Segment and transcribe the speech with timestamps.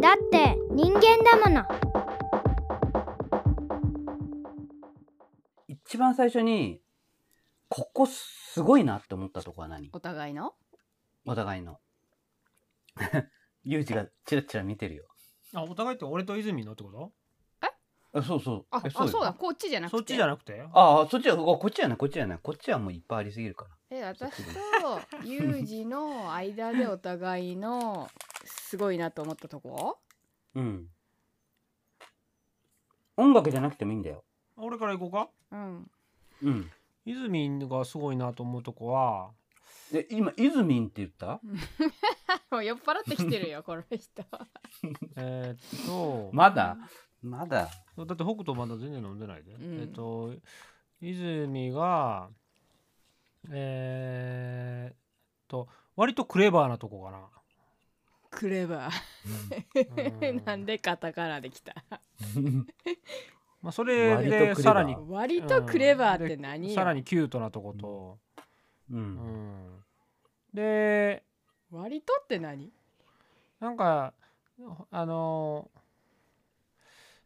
[0.00, 1.64] だって人間だもの
[5.68, 6.80] 一番最初に、
[7.68, 9.88] ここすごいなって思ったとこは何？
[9.92, 10.54] お互いの？
[11.24, 11.78] お互いの。
[13.64, 15.06] ユージがチラチラ見てるよ。
[15.54, 17.12] あお互いって俺と泉のってこと？
[17.60, 18.66] あそうそう。
[18.70, 20.62] あえあそうだよこっちじゃなくてそっちじゃなくて？
[20.72, 22.38] ああ、そっちは、こっちやない、こっちやない。
[22.42, 23.75] こっちはもういっぱいありすぎるから。
[23.90, 24.42] え私
[24.80, 28.08] とユージの間でお互いの
[28.44, 29.98] すごいなと思ったとこ？
[30.54, 30.88] うん。
[33.16, 34.24] 音楽じゃなくてもいいんだよ。
[34.56, 35.28] 俺から行こうか？
[35.52, 35.90] うん
[36.42, 36.70] うん。
[37.04, 39.30] 泉がすごいなと思うとこは
[39.92, 41.40] で、今、イズミンって言った？
[42.50, 44.22] もう酔っ払ってきてるよ この人
[45.16, 46.76] えーっとまだ？
[47.22, 47.68] まだ。
[47.96, 50.34] だって北斗まだ全然飲んでないで、うんえっと
[51.00, 52.28] 泉が
[53.50, 54.96] えー、っ
[55.48, 57.28] と割とクレバーなとこかな。
[58.30, 60.44] クレバうー ん。
[60.44, 61.74] なんでカタカナできた？
[63.62, 64.56] まあそれ割とクレバー。
[64.56, 68.18] でさらに割とクレバーって何よさらにキュートなとこと、
[68.90, 68.94] う。
[68.96, 69.14] うん。
[69.78, 69.84] ん、
[70.52, 71.24] で
[71.70, 72.72] 割とって何？
[73.58, 74.12] なんか
[74.90, 75.70] あの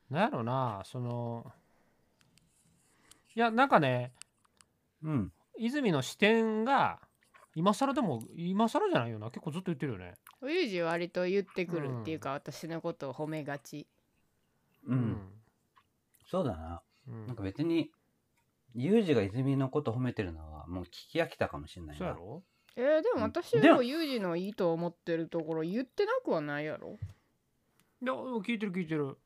[0.09, 1.53] なんやろなその
[3.35, 4.13] いやなんかね
[5.03, 5.33] うん。
[5.59, 7.01] 泉の視点が
[7.55, 9.31] 今更でも今更じゃないよな。
[9.31, 10.15] 結構ずっと言ってるよね。
[10.43, 13.87] ユージ割と言ってくるっていうか、私のことを褒めがち。
[14.87, 14.93] う。
[14.93, 15.19] うん。
[16.27, 16.83] そうだな。
[17.09, 17.27] うん。
[17.27, 17.91] なんか別に、
[18.75, 21.99] ユージが泉のこと褒めてるのは、もう聞き飽きたかもしれないな。
[21.99, 22.43] そうやろ？
[22.77, 26.99] えー、でも私でももユージのいいと思ってるところ言ってなくはないやろ。
[28.01, 29.19] いや聞いてる聞いてる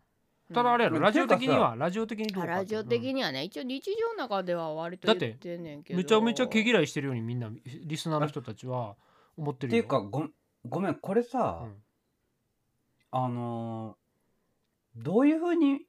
[0.52, 1.74] ただあれやろ、うんラジオ的には？
[1.76, 5.96] ラジオ的にどうかあラジオ的に、にはね、一応日常の中では割とだって言ってんねんけど。
[5.96, 8.96] うんめちゃめちゃ毛嫌いしてるようにみんなリスナーの人たちは
[9.36, 9.82] 思ってるよ。
[9.82, 10.26] っていうか、ご
[10.68, 11.74] ごめん、これさ、うん。
[13.10, 15.80] あのーどういうふうに、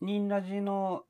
[0.00, 1.02] ニンラジの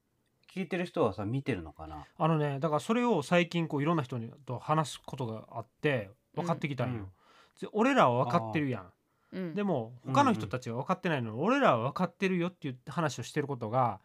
[0.53, 2.05] 聞いてる人はさ、見てるのかな？
[2.19, 7.05] あのねだからそれを最近こういろんな人にと話すことがあって分かってきたんよ、うん。
[7.61, 8.87] で俺らは分かってるやん
[9.33, 11.33] うん、でもうん他の人たちは分かってないの。
[11.33, 14.01] に、俺らは分かってるよっていう話をしてることが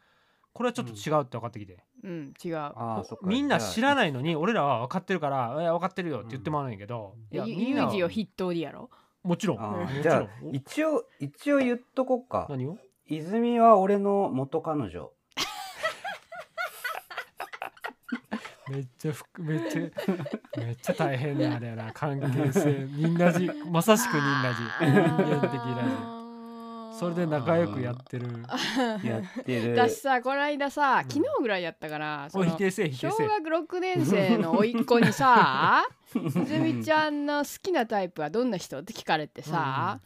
[0.54, 2.72] これはちょっと違うって分かってきて、うん、違う。
[3.24, 3.96] みんな知らい。
[3.96, 8.90] ないのに俺らは分かってるから「いや分かってるよ」って言ってもらうんやけど、いやユみんなはユージを筆頭にやろ
[9.24, 9.64] もちろん。
[9.64, 10.00] あもちろん。
[10.00, 12.46] ーじゃあ、一応、一応言っとこっか。
[12.50, 12.78] 何を？
[13.08, 15.12] 泉は俺の元彼女。
[18.74, 19.82] めっちゃふくめっちゃ
[20.58, 21.92] めっちゃ大変なあれやな。
[21.94, 22.88] 関係性。
[22.90, 24.86] みんなじまさしくみんなじ。
[24.86, 26.24] 人間的ラジ
[27.00, 28.28] それで仲良くやってる。
[29.04, 29.76] やってる。
[29.76, 31.12] 私さこの間さうん。
[31.12, 33.28] 昨日ぐらいやったから、そのおい否定せえ否小定せえ。
[33.28, 35.86] 学6年生の甥っ子にさ
[36.16, 40.00] 「泉ちゃんの好きなタイプはどんな人?」って聞かれてさ、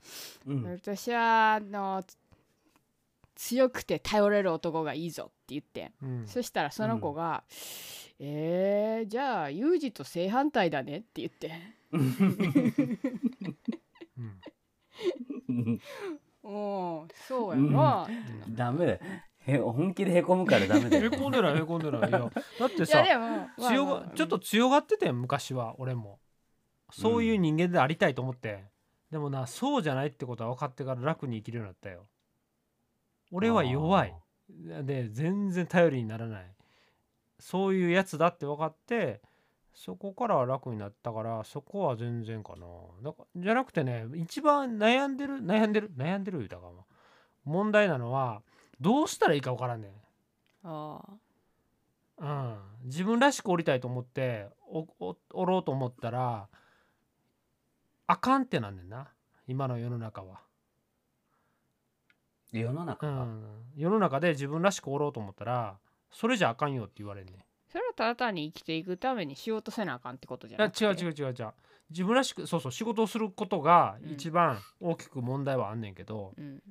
[0.45, 0.63] うん。
[0.63, 2.17] 私はあのつ
[3.35, 6.27] 強くて頼れる男がいいぞって言って、うん。
[6.27, 7.43] そしたらその子が
[8.19, 11.51] 「えー、じゃあユージと正反対だね」って言って。
[11.91, 12.15] うん
[16.43, 16.51] 「う
[17.03, 17.07] ん。
[17.27, 18.07] そうやな」
[18.49, 18.99] ダメだよ。
[19.47, 21.11] へ本気でへこむからダメだへよ。
[21.11, 22.09] こんでないへこんでない。
[22.09, 22.19] いや
[22.59, 23.03] だってさ
[23.57, 26.19] 強まあがちょっと強がってて昔は俺も。
[26.91, 28.63] そういう人間でありたいと思って、
[29.11, 32.07] でもなそうじゃないってことは分かってから楽に生きるようになったよ。
[33.31, 34.15] 俺は弱い。
[34.83, 36.56] で全然頼りにならない
[37.39, 39.21] そういうやつだって分かって
[39.73, 42.65] そこからは楽になったからそこは全然かな。
[43.03, 46.85] だからじゃなくてね一番悩んでる悩んでる悩んでる言うたかも
[47.45, 48.41] 問題なのは
[48.81, 49.91] どうしたらいいか分からんねん。
[50.63, 50.99] あ
[52.19, 56.47] うん、自分らしくおりたいと思っておおおろうと思ったら
[58.07, 59.07] あかんってなんねんな。
[59.47, 60.41] 今の世の中は、
[62.53, 63.23] う世の中は？
[63.25, 63.43] ん、
[63.75, 65.77] 世の中で自分らしくおろうと思ったら
[66.11, 67.33] それじゃあかんよって言われんね
[67.69, 70.85] それはただ単に生きていくために仕事せなあかんってことじゃやなくて。
[70.85, 71.53] 違う違う違う違う。
[71.89, 76.61] 自分らしくそうそう仕事をすることがうん一番大きく問題はあんねんけど、うん。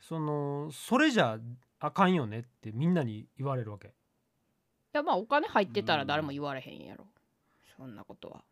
[0.00, 1.38] そのそれじゃ
[1.78, 3.88] あかんよねってみんなに言われるわけ。
[3.88, 3.90] い
[4.92, 7.06] やまあお金入ってたら誰も言われへんやろ。
[7.76, 8.42] そんなことは。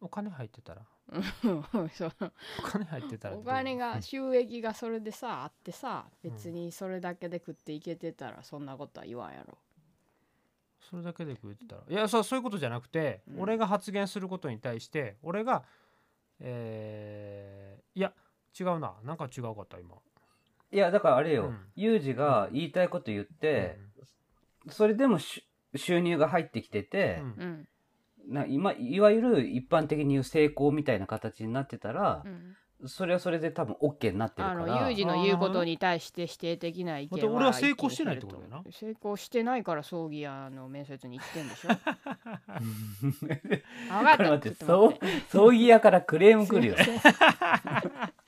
[0.00, 2.14] お金入ってたらそう。
[2.58, 6.30] お金入ってたらお金が収益がそれでさあってさうん。
[6.30, 9.58] 別にそれだけで食っていけてたらそんなことは言わんやろ。
[10.80, 11.82] それだけで食えてたら。
[11.88, 13.42] いやそうそういうことじゃなくて、うん。
[13.42, 15.64] 俺が発言することに対して俺が
[16.40, 18.12] えーいや
[18.58, 18.94] 違うな。
[19.04, 19.96] なんか違うかった今。
[20.72, 21.46] いや、だからあれよ。
[21.46, 21.58] うん。
[21.76, 23.78] ユージが言いたいこと言って、
[24.68, 25.44] それでもし
[25.76, 27.26] 収入が入ってきててう、ん。
[27.26, 27.68] うん
[28.28, 32.56] な今いわゆる一般的に言う成功みたいな形になってたら、うん。
[32.86, 34.66] それはそれで多分 OK になってるあから。
[34.66, 38.62] のユージの言うことに対して否定的な意見はまた俺は成功してないってことだよな。
[38.70, 41.68] 成功してないから葬儀屋の面接に行ってんでしょ。
[43.88, 44.24] 分かった。
[44.30, 45.06] 待ってちょっと待って。
[45.30, 46.76] 葬儀屋からクレーム来るよ。
[46.76, 47.12] すいません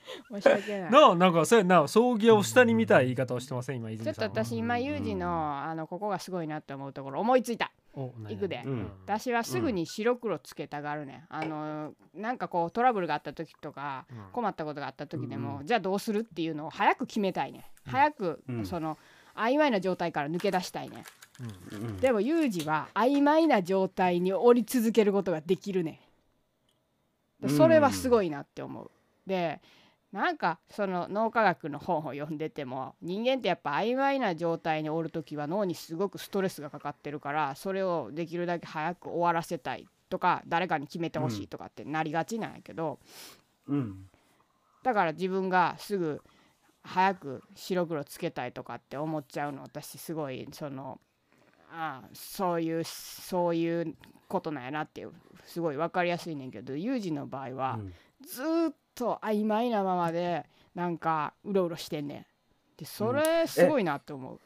[0.31, 0.91] 申し訳ない。
[0.91, 1.87] ななんかそうやな。
[1.87, 4.29] 葬儀屋を下に見たい言い方をしてません今ちょ泉さんは。
[4.29, 7.71] っと私今ユージのあのここがすごいなって思うところ思いついた。
[7.93, 8.35] お何？
[8.35, 8.61] 行くで。
[8.65, 8.91] うん。
[9.05, 14.17] 私はすぐに白黒つけたがるね、ん、あのなんかこうトラブルがあった時とかうん。
[14.31, 15.65] 困ったことがあった時でも、うん。
[15.65, 18.65] じゃあどうするっていうのを早く決めたいね、早くうん。
[18.65, 18.97] その
[19.35, 21.03] 曖昧な状態から抜け出したいね、
[21.71, 21.77] うん。
[21.77, 21.97] うん。
[21.97, 26.01] でもユージは曖昧な状態におり続けることができるね
[27.41, 28.89] でそれはすごいなって思う、
[29.27, 29.61] で
[30.11, 42.99] なんかその脳科学の本を読んでても人間ってやっぱ曖昧な状態におる時は脳にすごくストレスがかかってるからそれをできるだけ早く終わらせたいとか誰かに決めてほしいとかってなりがちなんやけど、
[43.67, 44.09] うん
[44.83, 46.21] だから自分がすぐ
[46.81, 51.01] 早く白黒つけたいとかって思っちゃうの私すごいその
[51.69, 53.95] ああそういうそういう
[54.29, 55.05] ことなんやなって
[55.45, 57.93] すごい分かりやすいねんけどユージの場合はうん。
[58.25, 62.25] ずーっと曖昧なままでなんかうろうろしてんねん。
[62.77, 64.39] でそれすごいなって思う、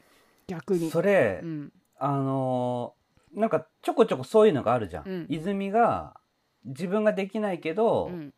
[0.46, 0.90] 逆に。
[0.90, 1.72] それ、うん。
[1.98, 3.02] あのー
[3.40, 5.26] なんかちょこちょこそういうのがあるじゃん、うん。
[5.30, 6.14] 泉が
[6.66, 8.34] 自分ができないけど、うん。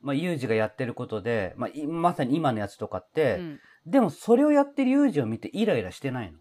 [0.00, 3.58] まあ、ユージがやってることで、まあ、いまさに今のやつとかっうて、ん。
[3.86, 6.38] でもそれをやってるユージを見てイライラしてないの？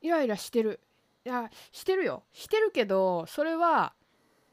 [0.00, 0.80] イライラしてる。
[1.24, 2.24] いやしてるよ。
[2.32, 3.94] してるけどそれは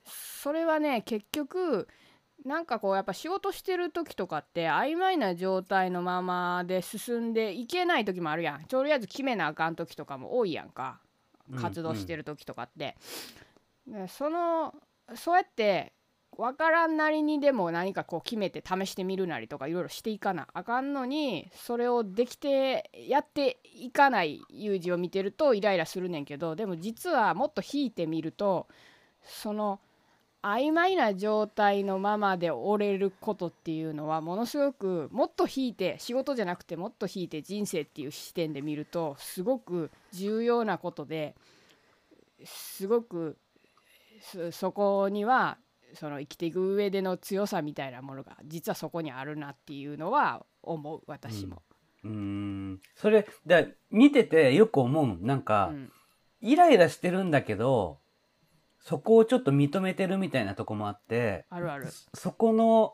[0.05, 1.87] それはね結局
[2.45, 8.63] なんかこうやっぱ仕事してる時とかって曖昧な状態のままで進んでいけない時もあるやん。
[8.65, 10.99] とりあえず決めなあかん時とかも多いやんか。
[11.59, 12.95] 活動してる時とかって、
[13.85, 14.73] でその
[15.15, 15.93] そうやって
[16.37, 28.67] 分からんなりにでも何かこう決めて試してみるなりとかいろいろしていかなあかんのにそれをできてやっていかない有事を見てるとイライラするねんけどでも実はもっと引いてみると
[29.23, 29.81] その
[30.43, 41.35] 曖昧な状態のままで折れることっていうのはものすごくもっと引いて仕事じゃなくてもっと引いて人生っていう視点で見るとすごく重要なことで
[42.43, 43.37] すごく
[44.21, 45.57] そそこには
[45.93, 51.61] その生きていく上での強さみたいなものが実はそこにあるなっていうのは思う私も。
[52.03, 52.79] うーん。
[52.95, 55.91] それだ見ててよく思うなんか、うん。
[56.41, 57.99] イライラしてるんだけど
[58.81, 61.87] そこをちょっと認めてるみたいなとこもあってあるある。
[62.13, 62.93] そこの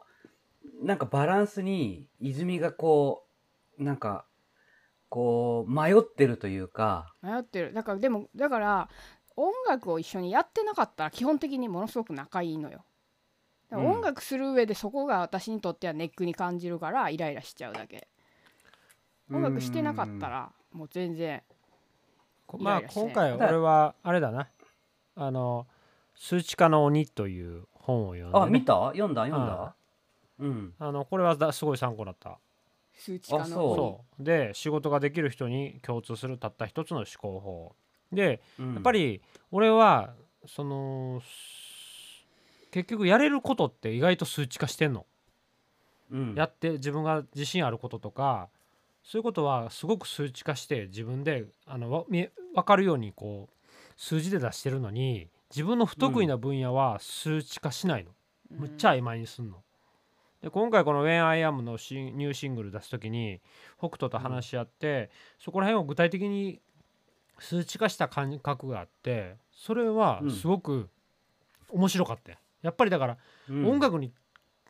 [0.84, 3.26] なんかバランスに泉がこ
[3.80, 4.26] うなんか
[5.10, 7.14] こう迷ってるというか。
[7.22, 7.74] 迷ってる。
[7.74, 8.90] だからでもだから
[9.38, 12.84] 音楽を一緒にやってなかったら基本的にものすごく仲いいのよ。
[13.72, 18.08] 音楽する上でそこが私にとってはネックに感じるからイライラしちゃうだけ。
[19.32, 21.42] 音楽してなかったらもう全然
[22.46, 24.50] こまあイライラして今回俺はあれだな。
[25.16, 25.66] あの
[26.20, 28.74] 「数値化の鬼」という本を読んで、ね、あ見た？
[28.88, 29.26] 読んだ？
[29.26, 29.76] 読んだ？
[30.40, 30.74] うん。
[30.80, 32.40] あのこれはだすごい参考だった。
[32.94, 34.24] 数値化のあそう。
[34.24, 37.76] で仕事ができる人に共通するたった一つの思考法。
[38.12, 38.74] でうん。
[38.74, 39.22] やっぱり
[39.52, 40.14] 俺は
[40.46, 41.22] その
[42.72, 45.06] 結局やれることって意外と数値化してんの。
[46.12, 46.36] うん。
[46.36, 48.50] やって自分が自信あることとか
[49.04, 53.54] そういうことはすごく数値化して自分であのわ見分かるようにこう
[53.96, 58.12] 数字で出してるのに自分の不得意な分野は数値化しないの、
[58.50, 59.64] むっちゃ曖昧にすんの。
[60.42, 63.42] で今回この「When I Am」のニューシングル出す時に
[63.78, 66.62] 北斗と話し合って、そこら辺を具体的に
[67.40, 70.90] 数値化した感覚があってそれはすごく
[71.70, 72.38] 面白かったよ。
[72.62, 73.18] やっぱりだから
[73.50, 73.66] うん。
[73.68, 74.14] 音楽に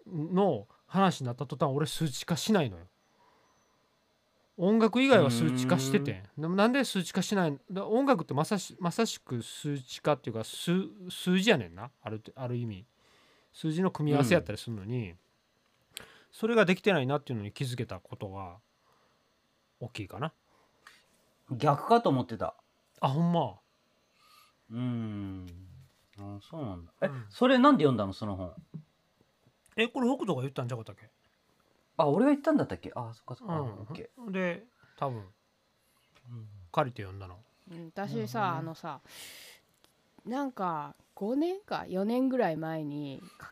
[0.06, 2.86] の話になった途端俺数値化しないのよ
[4.58, 10.72] 音楽以外は数値化しててでもなんで数値化しないだ音楽ってまさしまさしく数値化っていうか数
[11.10, 11.92] 数字やねんな。
[12.02, 12.86] あるある意味。
[13.54, 15.16] 数字の組み合わせやったりするのに、
[16.32, 18.58] それができてないなっていうのに気づけたことが
[19.80, 20.32] 大きいかな。
[21.52, 22.54] 逆かと思ってた。
[23.00, 23.60] あほんま？
[24.72, 25.46] うーん。
[26.20, 26.92] あそうなんだ。
[27.02, 27.26] え、うん。
[27.30, 28.14] それなんで読んだの？
[28.14, 28.54] その本。
[29.76, 31.10] えこれ北斗が言ったんじゃなかったっけ？
[31.98, 32.92] あ俺が言ったんだったっけ？
[32.96, 33.70] あそっかそっか、うん。
[33.82, 34.64] オッケで
[34.98, 37.38] 多分ー、うん借りて読んだの。
[37.72, 39.02] うん私さ、あのさ
[40.26, 43.52] なんか5年か4年ぐらい前にか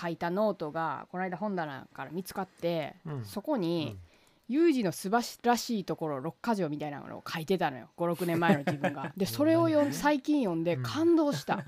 [0.00, 3.24] 書いたノートがこの間本棚から見つかって、うん。
[3.24, 3.96] そこに、
[4.48, 7.90] ユージの素晴らしいところ6か条みたいなのを書いてたのよ。
[7.98, 9.12] 56年前の自分が。
[9.16, 10.82] でそれを読ん最近読んでうん。
[10.82, 11.64] 感動した、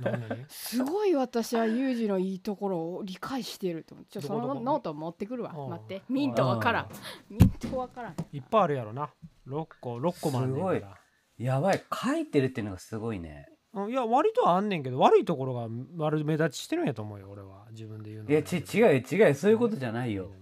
[0.49, 5.53] すごい私はユージのいいところを理解してると思ってちょっとそのノート持ってくるわ。
[5.55, 6.03] うん待って。
[6.09, 6.89] 見んとわからん。
[7.29, 8.15] 見んとわからん。
[8.33, 9.11] いっぱいあるやろな。
[9.47, 10.99] 6個6個もあんねんか
[11.37, 11.83] すやばい。
[11.93, 13.47] 書いてるっていうのがすごいね。
[13.89, 17.67] いや割とはあんねんけど悪いところが悪目立ちしてるんやと思うよ俺は。
[17.71, 19.29] 自分で言うのいやち違うよ違う。
[19.29, 20.33] よそういうことじゃないよ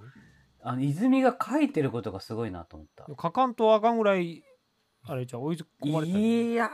[0.68, 3.06] あの泉が書いてることがすごいなと思った。
[3.08, 4.42] 書かんとあかんぐらい
[5.02, 6.68] あれじゃあ追い込まれたいやー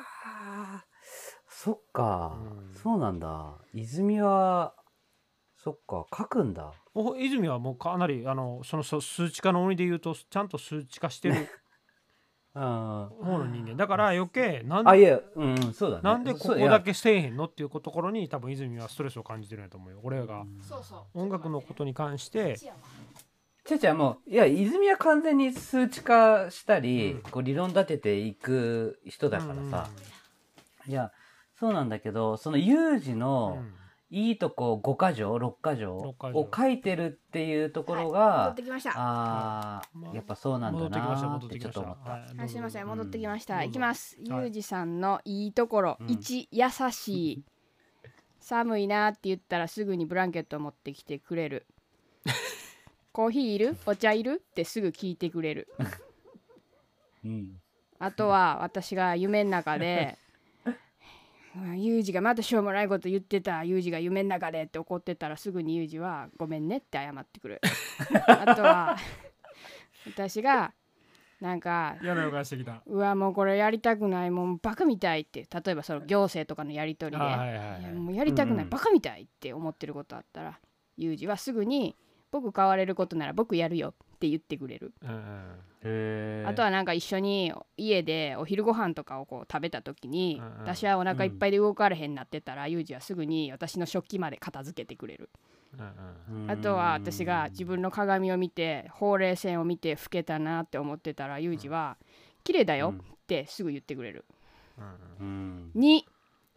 [1.49, 2.75] そっか、うん。
[2.75, 3.55] そうなんだ。
[3.73, 4.75] 泉は
[5.57, 6.73] そっか書くんだ。
[6.93, 11.49] お泉はもうかなりあのそのそ数値化の鬼で言うとちゃんと数値化してる
[12.55, 13.77] あ 方の人間。
[13.77, 16.03] だから余計なんであいやうんうんそうだね。
[16.03, 20.01] なんでここだけせえへんのっていうところに多分泉はストレスを感じてるんやと思うよ。
[20.03, 21.21] 俺がそうそう。
[21.21, 22.57] 音楽のことに関して
[23.65, 27.23] ちゃちゃもういや泉は完全に数値化したり、うん。
[27.23, 29.89] こう理論立てていく人だからさ、
[30.87, 31.13] いや
[31.59, 33.19] そうなんだけどその有事うん。
[33.19, 33.59] の
[34.11, 36.39] いいとこ5箇条6箇条六箇条。
[36.39, 38.93] を書いてるっていうところ戻が、ってきました。
[38.95, 44.17] あまあーやっぱそうなんだなーってちょっと思った、はいはい、すみません戻ってきました、うんいきます。
[44.21, 44.49] ゆはい。
[44.49, 46.07] うじさんのいいところ、うん。
[46.07, 47.45] 1優しい。
[48.39, 51.67] 寒いなって言ったらすぐにブランケットを持ってきてくれる
[53.15, 53.77] コーヒーいる？
[53.87, 54.43] お茶いる？
[54.45, 55.69] ってすぐ聞いてくれる。
[57.25, 57.61] うん。
[58.01, 60.19] あとは私が夢の中で
[61.57, 67.61] うんユージがまたしょうもないこと言ってたユージが夢の中でって怒ってたらすぐにユージはごめんねって謝ってくる。
[68.27, 68.97] あとは
[70.09, 70.73] 私が
[71.41, 72.83] なんか嫌な予感してきた。
[72.85, 80.59] うわもうこれやりたくないもうバカみたいって例えばその行政とかのやり取りで、はいはいもうやりたくない、うんバカみたいって思ってることあったら
[80.97, 81.95] ユージはすぐに
[82.35, 85.45] 僕変われることなら僕やるよって言ってくれる、うん
[86.47, 90.53] あとはなんか一緒に家でお昼ご飯とかをこう食べた時に、うんうん。
[90.63, 95.29] 私はお腹いっぱいで動かれへんなってたら、ユージはすぐに私の食器まで片付けてくれる。
[95.79, 96.51] うんうん。
[96.51, 101.99] あとは私が自分の鏡を見てほうれい線を見て老けたなって思ってたらユージは
[102.45, 104.25] 「綺麗だよ」ってすぐ言ってくれる。
[105.21, 106.01] うん2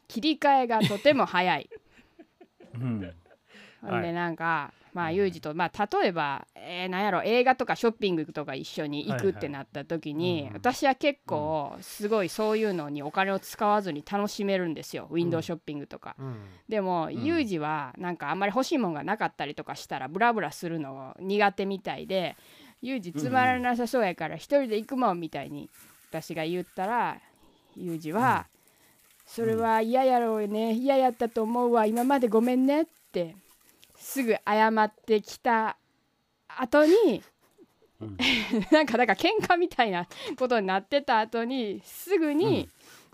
[0.08, 1.70] 切り替えがとても早い。
[2.76, 3.14] うん
[3.82, 10.54] ほんではいなんか、まあユージと、まあ、例えば、えーなんやろ映画とかショッピングとか一緒に行くってなった時に、うん。
[10.54, 16.16] 私は結構すごいそういうのにお金を使わずに楽しめるんですよウィンドウショッピングとか。
[16.20, 16.36] うん。
[16.68, 17.24] でも、ん。
[17.24, 22.36] ユージはなんかあんまり欲しいもんがなかったりとかしたらブラブラするの苦手みたいで
[22.82, 25.70] ユージつまらなさそうやから一人で行くもんみたいに
[26.10, 27.18] 私が言ったら
[27.76, 28.48] ユージは、
[29.26, 33.36] それは嫌やろうね嫌やったと思うわ今までごめんねって
[33.98, 35.78] すぐ謝ってきた
[36.48, 37.24] 後に、
[38.00, 38.18] うん。
[38.72, 42.70] なんかだから喧嘩みたいなことになってた後にすぐに、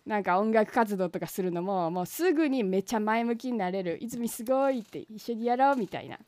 [0.06, 6.20] なんか音楽活動とかするのももうすぐにめっちゃ前向きになれる「泉すごい!」って一緒にやろうみたいな。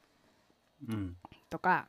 [0.88, 1.18] うん。
[1.50, 1.88] とか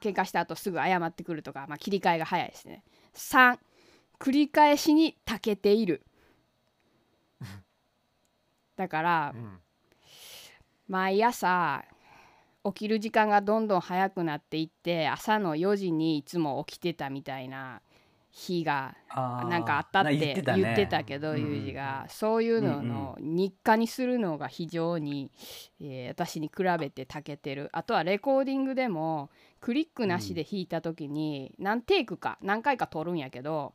[0.00, 2.82] 喧嘩した後すぐ謝ってくるとか、まあ、切り替えが早いですね。
[3.12, 3.58] 3
[4.18, 6.02] 繰り返しに長けている。
[8.76, 9.60] だからうん。
[10.88, 11.84] 毎朝
[12.64, 17.80] 起きる時間がどんどん早くなっていって朝の4時にいつも起きてたみたいな
[18.30, 20.42] 日がなんかあったって言って
[20.86, 21.04] た,、ね。
[21.04, 22.06] けど、うんユージが。
[22.08, 25.32] そういうのの日課にするのが非常に、
[25.80, 27.70] えー私に比べて長けてる。
[27.72, 33.74] あとはレコーディングでもクリックなしで弾いた時に何テイクか何回か撮るんやけど、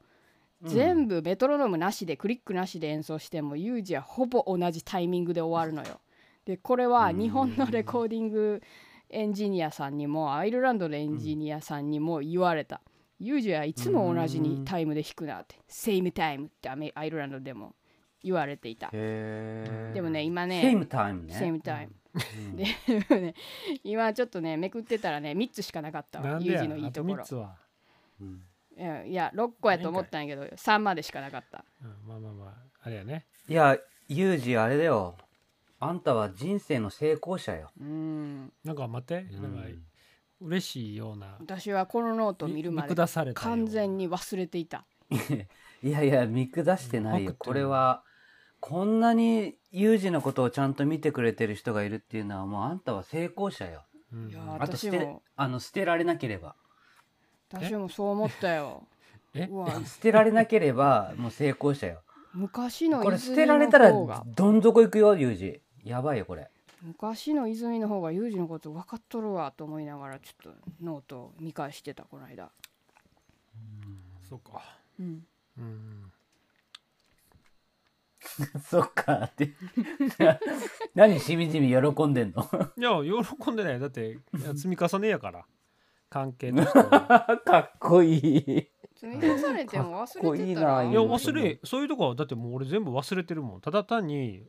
[0.63, 5.99] 全部メトロノームなしでクリックなしで演奏してもユージはほぼ同じタイミングで終わるのよ。
[6.45, 8.61] でこれは日本のレコーディング
[9.09, 12.81] エンジニアさんにもアイルランドのエンジニアさんにも言われた。
[13.19, 17.73] ユージはいつも同じにタイムで弾くなって、 same time ってアメアイルランドでも
[18.21, 18.89] 言われていた。
[18.91, 21.33] でもね今ね same time ね。
[21.33, 21.93] same time。
[22.13, 22.55] うん。
[22.57, 22.65] で
[23.21, 23.35] ね
[23.83, 26.39] 今ちょっとねめくってたらね3つしかなかったわ。
[26.41, 27.23] ユージのいいあとところ。
[27.23, 27.55] 3つは？
[28.19, 28.41] うん。
[28.77, 31.63] いやいや6個やと思ったんやけど3までしかなかった。
[31.81, 32.07] うん。
[32.07, 33.25] まあまあまああれやね。
[33.47, 33.77] いや
[34.09, 35.15] ユージあれだよ
[35.79, 38.53] あんたは人生の成功者よ、うん。
[38.63, 39.41] なんか待ってうん。
[39.41, 39.69] なんか
[40.41, 41.37] 嬉しいような。
[41.39, 44.85] 私はこのノートを見るま見で下されたよ完全に忘れていた。
[45.83, 47.31] いやいや見下してないよ。
[47.31, 48.03] うんこれは
[48.61, 53.83] こんなにユージのことをちゃんと見てくれてる人がいるっていうのはもうあんたは成功者よ。
[54.11, 54.29] うん。
[54.29, 55.23] いやあと捨て私も。
[55.35, 56.55] あの捨てられなければ。
[57.51, 58.87] 私もそう思ったよ。
[59.33, 59.47] え？
[59.51, 59.69] うわ。
[59.85, 62.01] 捨てられなければもう成功者よ。
[62.33, 66.49] 昔のこれ捨てられたらどん底行くよユージやばいよこれ。
[66.81, 72.49] 昔の泉の方がユージのこと分かっとるわと思いながらちょっとノートを見返してたこの間。
[74.27, 74.61] そうか。
[74.99, 75.23] うん。
[75.57, 76.11] うん。
[78.67, 79.53] そっかって。
[80.95, 82.43] 何しみじみ喜んでんの？
[82.77, 83.79] いや喜んでない。
[83.79, 84.19] だって
[84.55, 85.45] 積み重ねやから。
[86.09, 88.67] 関係としかっこいい。
[88.95, 90.83] 積み重ねても忘れてたらかっこいいな。
[90.83, 93.61] いやうん忘れそういうとこはだってもう俺全部忘れてるもん。
[93.61, 94.43] ただ単に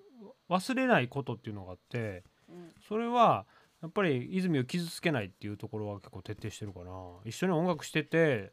[0.49, 2.73] 忘れないことっていうのがあってうん。
[2.89, 3.47] それは
[3.83, 6.91] やっぱり泉を傷つけないっていうところは結構徹底してるかな。
[7.25, 8.53] 一緒に音楽してて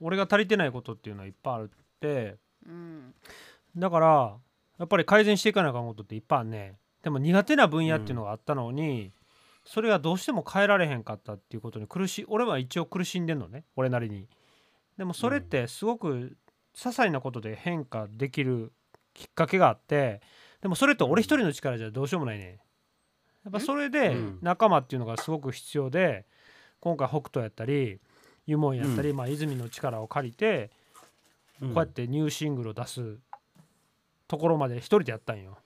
[0.00, 1.68] 俺が足りてないことっていうのはいっぱいあっ
[2.00, 2.36] て
[2.66, 3.14] うん。
[3.76, 4.36] だから
[4.78, 9.12] やっぱり改善していかなあかんことっていっぱいあるねでも苦手な分野っていうのがあったのに、
[9.64, 14.28] それがどうしても変えられへんかったっていうことに苦しい俺は一応苦しんでんのね俺なりに。
[14.98, 16.36] でもそれってすごく
[16.74, 18.72] 些細なことで変化できる
[19.14, 20.20] きっかけがあって
[20.62, 22.58] でもそれと俺一人の力じゃどうしようもないね
[23.44, 26.24] やっぱそれでうん仲間っていうのがすごく必要で
[26.80, 27.98] 今回北斗やったり
[28.46, 30.70] 湯門やったり、まあ、泉の力を借りて
[31.60, 33.18] ここうやってニューシングルを出す
[34.26, 35.58] ところまで一人でやったんよ。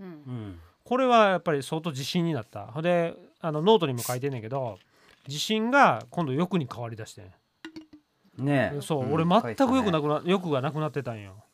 [0.00, 0.58] うんうん。
[0.84, 2.66] これはやっぱり相当自信になった。
[2.66, 4.78] ほんであのノートにも書いてんねんけど
[5.28, 8.80] 自信が今度欲に変わりだしてんねえ。
[8.80, 11.44] そう、ん俺全く欲な書いくな欲がなくなってたんよ。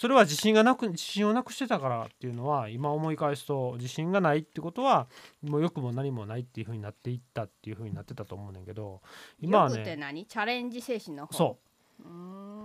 [0.00, 5.08] それは自信がなく自信をなくしてたからっていうのは今思い返すと自信がないってことは
[5.42, 9.02] もう欲も何もないっていう風になっていったっていう風になってたと思うねんけど
[9.42, 10.24] 今はよくってね何？
[10.24, 11.34] チャレンジ精神の方。
[11.34, 11.58] そ
[12.00, 12.02] う。
[12.02, 12.10] うー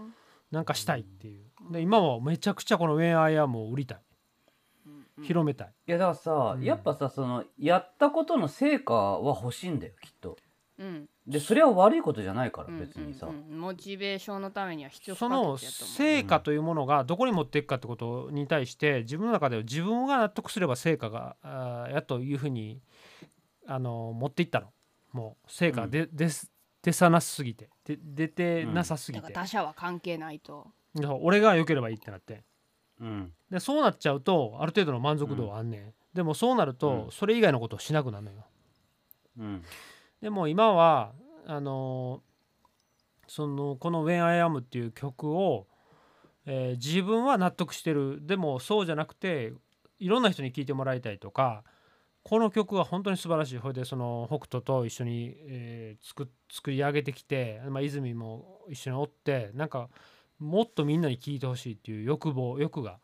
[0.05, 0.13] ん。
[0.49, 1.73] なんかしたいっていう。
[1.73, 4.01] で今もめちゃくちゃこの「ウェンアイアム」を売りたい。
[5.17, 5.23] うん。
[5.25, 5.73] 広めたい。
[5.87, 6.63] いやだからさ、うん。
[6.63, 10.37] やっぱさそのやったことの成果は欲しいんだよきっと
[10.77, 11.09] うん。
[11.27, 13.59] でそれは悪いことじゃないからうん別にさ、うんうん。
[13.59, 15.95] モチベーションのためには必要不可その欠やと思う。
[15.95, 22.81] 成果というものがどこに持っていくかってことに対して自分の中では自分が納得すれば成果があーやというふうに
[23.67, 24.67] あの持っていったの。
[25.11, 26.51] もう成果で、です
[26.81, 27.69] 出さなすぎて。
[27.85, 30.67] で出てなさすぎて、だから他者は関係ないと。
[30.93, 32.43] で俺が良ければいいってなって。
[32.99, 33.31] うん。
[33.49, 37.11] でそうなっちゃうとある程度の満足度はあんねん、でもそうなると、うん。
[37.11, 38.45] それ以外のことをしなくなるのよ。
[39.39, 39.63] うん
[40.25, 41.11] でも今は
[41.45, 42.23] あの
[43.27, 45.67] そのこの「When I Am」っていう曲を、
[46.47, 48.25] えー自分は納得してる。
[48.25, 49.53] でもそうじゃなくて
[49.99, 51.63] いろんな人に聴いてもらいたいとか
[52.23, 53.59] この曲は本当に素晴らしい。
[53.59, 59.89] ほいでその北斗と一緒に、えー作作り上げてきて、まあ、泉も一緒におってなんか
[60.39, 62.97] もっとみんなに聴いてほしいっていう欲望欲が。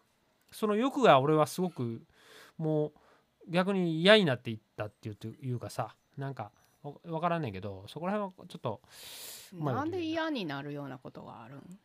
[0.49, 2.01] その欲が俺はすごく
[2.57, 2.91] もう
[3.47, 6.51] 逆に嫌になっていったっていうかさなんか
[6.83, 8.81] 分からんねんけどそこら辺はちょっと
[9.53, 9.83] な。
[9.85, 11.79] んで嫌になるようなことがあるん？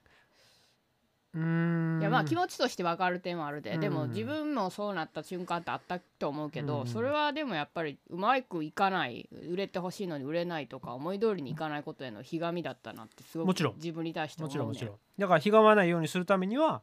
[1.35, 2.01] うーん。
[2.01, 3.81] いやまあ気持ちとして分かる点はあるで、うん。
[3.81, 6.87] でも自分もそうなった瞬間ってあったと思うけど、うん。
[6.87, 13.75] それはでもやっぱりうまくいかない売れてほしいのに売れないとか思い通りにいかないことへのひがみだったなってすごくもちろん。
[13.77, 15.21] 自分に対しても思う、ね、ちろんもちろん。
[15.21, 16.83] だからひがまないようにするためには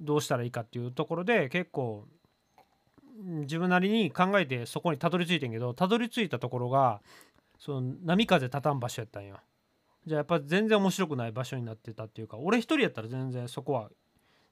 [0.00, 2.17] どうしたらいいかっていうところで結構うん
[3.18, 7.00] 自分なりに考えてそこにたどり着いてんけどたどり着いたところが
[7.58, 9.38] その波風立たん場所やったんよ。
[10.06, 13.90] じゃあやっぱ全然面白くない場所になってたっていうか俺一人やったら全然そこは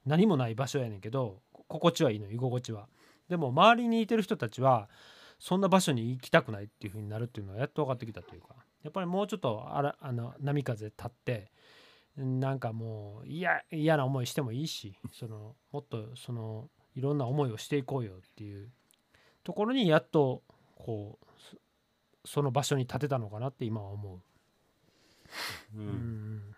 [0.05, 2.87] 何もない場所やねんけど心地はいいの居心地は。
[3.29, 4.89] でも周りにいてる人たちは
[5.39, 8.55] そんな場所に行きたくないっていう風になるっていうのはやっと分かってきたというか。
[8.83, 11.51] やっぱりもうちょっとあらあの波風立って
[12.15, 18.69] なんかもう嫌な思いしてもいいしそのもっとそのいろんな思いをしていこうよっていう
[19.43, 20.41] ところにやっと
[20.75, 21.25] こう
[22.25, 24.17] そその場所に立てたのかなって今は思う。
[25.77, 26.37] ううん。
[26.37, 26.55] ん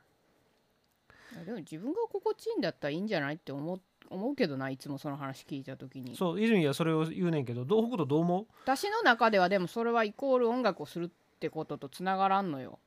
[1.33, 6.15] いやでも自分が心地いいんだったらいいんじゃないって思う思うけどないつもその話聞いた時に。
[6.15, 8.47] そう泉はそれを言うねんけどどう北斗どう思う？
[8.63, 12.79] 私の中ではでもそれはイコール音楽をするってこととつながらんのよ。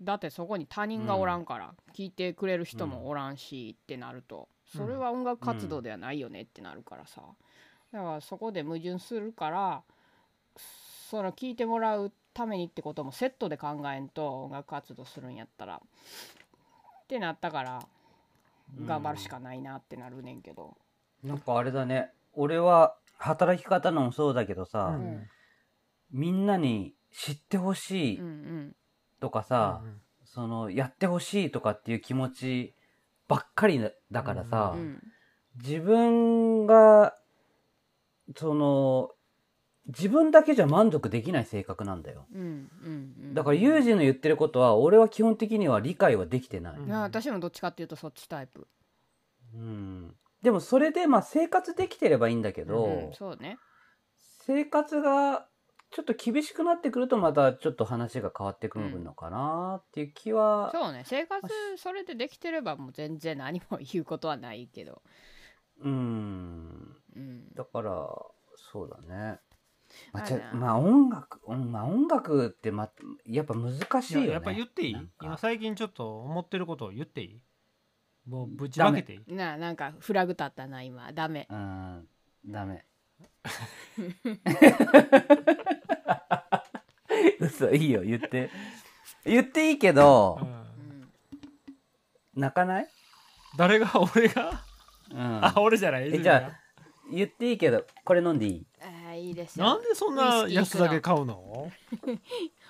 [0.00, 7.22] だってそこに他人がおらんから、聞いてくれる人もおらんしってなるとそれは音楽活動ではないよねってなるからさ。
[7.92, 9.82] だからそこで矛盾するから
[11.10, 15.80] その聞いてもらうためにってこともセットで考えんと音楽活動するんやったら。
[17.04, 17.86] ってなったから
[18.86, 20.76] 頑張るしかないなってなるねんけど、
[21.22, 22.10] なんかあれだね。
[22.32, 25.28] 俺は働き方のもそうだけどさ、うん。
[26.10, 28.76] みんなに知ってほしいうんうん
[29.20, 30.00] とかさ、うん。
[30.24, 32.74] そのやってほしいとかっていう気持ち
[33.28, 35.02] ばっかりだだからさ、うん。
[35.56, 37.14] 自分が
[38.36, 39.10] その
[39.86, 42.26] 自分だけじゃ満足できない性格なんだよ。
[42.34, 42.40] うん。
[42.40, 43.14] うん。
[43.26, 43.34] うん。
[43.34, 46.86] だからユージの言ってることは俺は基本的には理解はできてない、うん。
[46.86, 48.66] いや私もどっちかっていうとそっちタイプ、
[49.54, 50.14] うん。
[50.42, 53.58] でもそれでまあ生活できてればいいんだけど、うん、そうね。
[54.46, 55.46] 生活が
[55.94, 61.04] ちょっと厳しくなってくるとまたちょっと話が変わってくるのかなっていう気は、そうね。
[61.06, 65.02] 生活それでできてればもう全然何も言うことはないけど、
[65.80, 66.96] うん。
[67.14, 68.08] うん、だから
[68.72, 69.38] そうだね。
[70.12, 72.90] まあ、まあ音楽、うんまあ音楽ってま
[73.24, 74.26] やっぱ難しいよね。
[74.26, 74.96] いややっぱ言っていい？
[75.22, 77.40] 今最近ちょっと思ってることを言っていい？
[78.28, 79.32] もうぶちまけていい？
[79.32, 81.12] なあなんかフラグ立ったな今。
[81.12, 81.46] ダメ。
[81.48, 82.08] うん、
[82.46, 82.84] ダメ。
[87.46, 88.50] 嘘いいよ言って。
[89.24, 90.38] 言っていいけど
[92.34, 92.88] 泣かない？
[93.56, 93.90] 誰が？
[94.14, 94.64] 俺が？
[95.10, 95.44] うん。
[95.44, 96.14] あ俺じゃない？
[96.14, 96.50] えじゃ
[97.10, 98.66] 言っていいけどこれ飲んでいい？
[98.82, 99.64] あーいいですよ。
[99.66, 101.70] なんでそんな安酒買うの？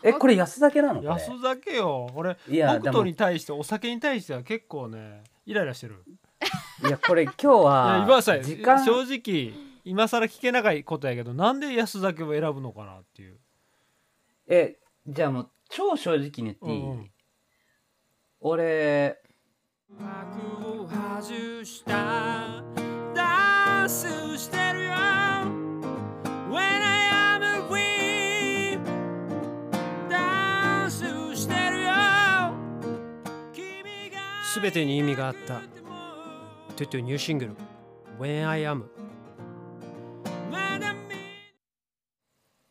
[0.02, 1.00] えこれ安酒なの？
[1.00, 1.08] これ？
[1.12, 2.10] 安酒よ。
[2.14, 6.02] 俺いや北斗に対してお酒に対しては結構ねイライラしてる。
[6.87, 13.38] いやこれ今日は今さ時間正直今更聞けないことやけどなんで安酒を選ぶのかなっていう
[14.48, 16.80] えじゃあもう超正直に言っていい？
[16.83, 17.11] うんうん。
[18.40, 19.16] 俺
[19.88, 22.62] 幕を外した
[23.14, 24.92] ダンスしてるよ。
[26.50, 28.78] When I am free
[30.11, 31.04] ダンス
[31.37, 31.90] してるよ。
[34.52, 35.61] すべてに意味があった。
[36.76, 37.57] トゥトゥニューシングル
[38.18, 38.85] When I am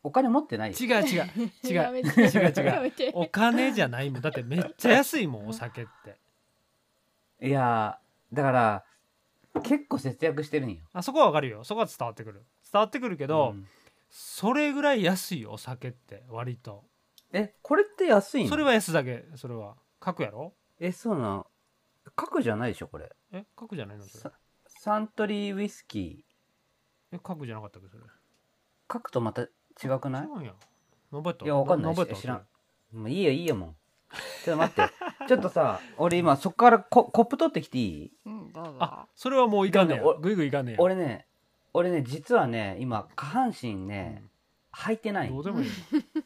[0.03, 0.77] お金持ってないよ。
[0.77, 1.23] 違う違う。
[1.63, 1.97] 違う。
[1.97, 3.11] 違う違う。
[3.13, 4.21] お金じゃないもん。
[4.21, 6.17] だってめっちゃ安いもんお酒って。
[7.47, 7.99] いや
[8.31, 8.85] だから
[9.63, 10.81] 結構節約してるんよ。
[10.93, 11.63] あそこはわかるよ。
[11.63, 12.45] そこは伝わってくる。
[12.71, 13.67] 伝わってくるけど、うん
[14.15, 16.83] それぐらい安いよお酒って割と。
[17.31, 18.49] えこれって安いの？
[18.49, 19.75] それは安酒それは。
[19.99, 20.53] 角やろ？
[20.79, 21.47] えそうなの？
[22.15, 23.11] 角じゃないでしょこれ。
[23.31, 24.03] え角じゃないの？
[24.03, 24.21] それ。
[24.21, 24.31] さ
[24.67, 27.15] サントリーウイスキー。
[27.15, 28.03] え角じゃなかったっけそれ？
[28.87, 29.47] 角とまた
[29.81, 30.23] 違くない？
[30.23, 30.53] 違うんや
[31.12, 31.45] 何倍やった？
[31.45, 32.21] いやわかんない何倍やった？
[32.21, 32.45] 知らん。
[32.97, 34.15] もういいよいいよもう。
[34.43, 34.93] ちょっと待って。
[35.27, 38.12] ちょっとさ俺今そっからココップ取ってきていい？
[38.25, 38.75] うんどうぞ。
[38.79, 40.01] あそれはもういかんねや。
[40.01, 40.77] いかんねおぐいぐいいかんねや。
[40.79, 41.27] 俺ね
[41.73, 44.23] 俺ね実はね今下半身ね、
[44.73, 45.29] 履いてない。
[45.29, 45.69] どうでもいい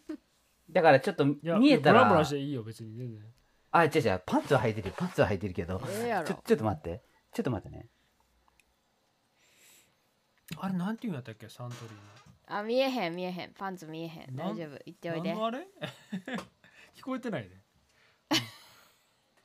[0.69, 2.03] だからちょっと見えたら。
[2.03, 3.23] ブラブラしていいよ別に全然。
[3.71, 4.23] あ違う違う。
[4.25, 4.93] パンツは履いてるよ。
[4.97, 5.81] パンツは履いてるけど。
[5.87, 6.27] ええやろ。
[6.27, 7.01] ちょちょっと待って。
[7.31, 7.87] ちょっと待ってね。
[10.57, 11.47] あれなんていうんやったっけ？
[11.49, 11.99] サントリーの
[12.47, 13.53] あ見えへん見えへん。
[13.53, 14.35] パンツ見えへん。
[14.35, 14.79] なん大丈夫。
[14.85, 15.29] 行っておいで。
[15.29, 15.67] 何のあれ？
[16.95, 17.61] 聞こえてないで、うん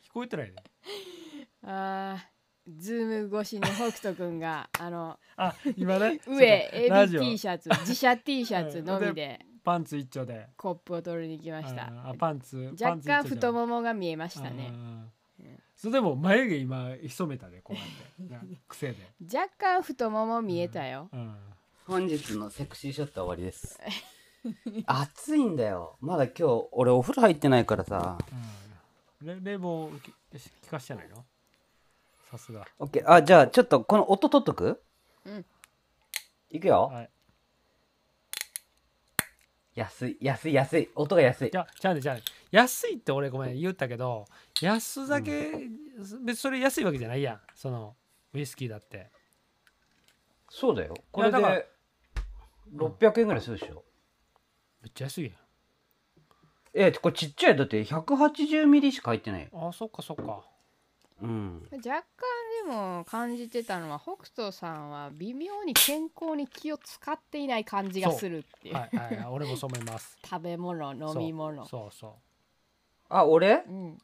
[0.03, 0.63] 聞こえてないで
[1.63, 6.21] あーズーム越しに北斗くんがあのあ今ね。
[6.27, 6.95] 上そうか。
[6.95, 7.23] ラジ AB オ。
[7.25, 9.41] T シャツ自社 T シャツのみで。
[9.65, 10.49] パンツ一丁で。
[10.57, 11.85] コップを取りに来ました。
[11.85, 14.73] ああパンツ若干太もももが見えましたね。
[15.75, 17.77] それでも眉毛今潜めたでこう
[18.33, 18.51] やって。
[18.51, 18.97] な癖で、
[19.35, 21.09] 若干太もも見えたよ。
[21.13, 21.37] うん、
[21.87, 23.79] 本日のセクシーショットは終わりです。
[24.87, 25.97] 暑いんだよ。
[26.01, 28.19] まだ今日俺お風呂入ってないからさ。
[29.21, 30.13] うん、れ冷房き
[30.67, 31.25] 聞かしてないの？
[32.31, 32.67] さすが。
[32.79, 33.13] オッケー。
[33.13, 34.81] あじゃあちょっとこの音取っとく？
[35.27, 35.45] うん。
[36.51, 37.11] いくよ、はい。
[39.75, 40.89] 安い安い安い。
[40.95, 41.51] 音が安い。
[41.51, 42.23] じゃじゃあねじゃあね。
[42.53, 44.27] 安いって俺ごめん言ったけど
[44.61, 45.69] 安酒、
[45.99, 47.41] 別にそれ安いわけじゃないやん。
[47.57, 47.97] その
[48.35, 49.11] ウイスキーだって
[50.55, 50.95] そうだよ。
[51.11, 51.59] これいやだから。
[51.61, 51.69] で
[52.77, 53.83] 600円ぐらいするでしょ。
[54.83, 55.33] めっちゃ安いやん。
[56.75, 57.57] えこれちっちゃい。
[57.57, 59.49] だって180ミリしか入ってないよ。
[59.55, 60.45] あそっかそっか。
[61.23, 61.67] うん。
[61.73, 62.03] 若干
[62.67, 68.75] でも感じてたのは北斗さんは微妙に健康に気を使っていない感じがするっていう。
[68.75, 69.27] はいはいはい。
[69.31, 70.19] 俺もそう思います。
[70.29, 71.65] 食べ物飲み物。
[71.65, 72.13] そうそう。
[73.09, 73.65] あ俺？
[73.67, 73.99] うん。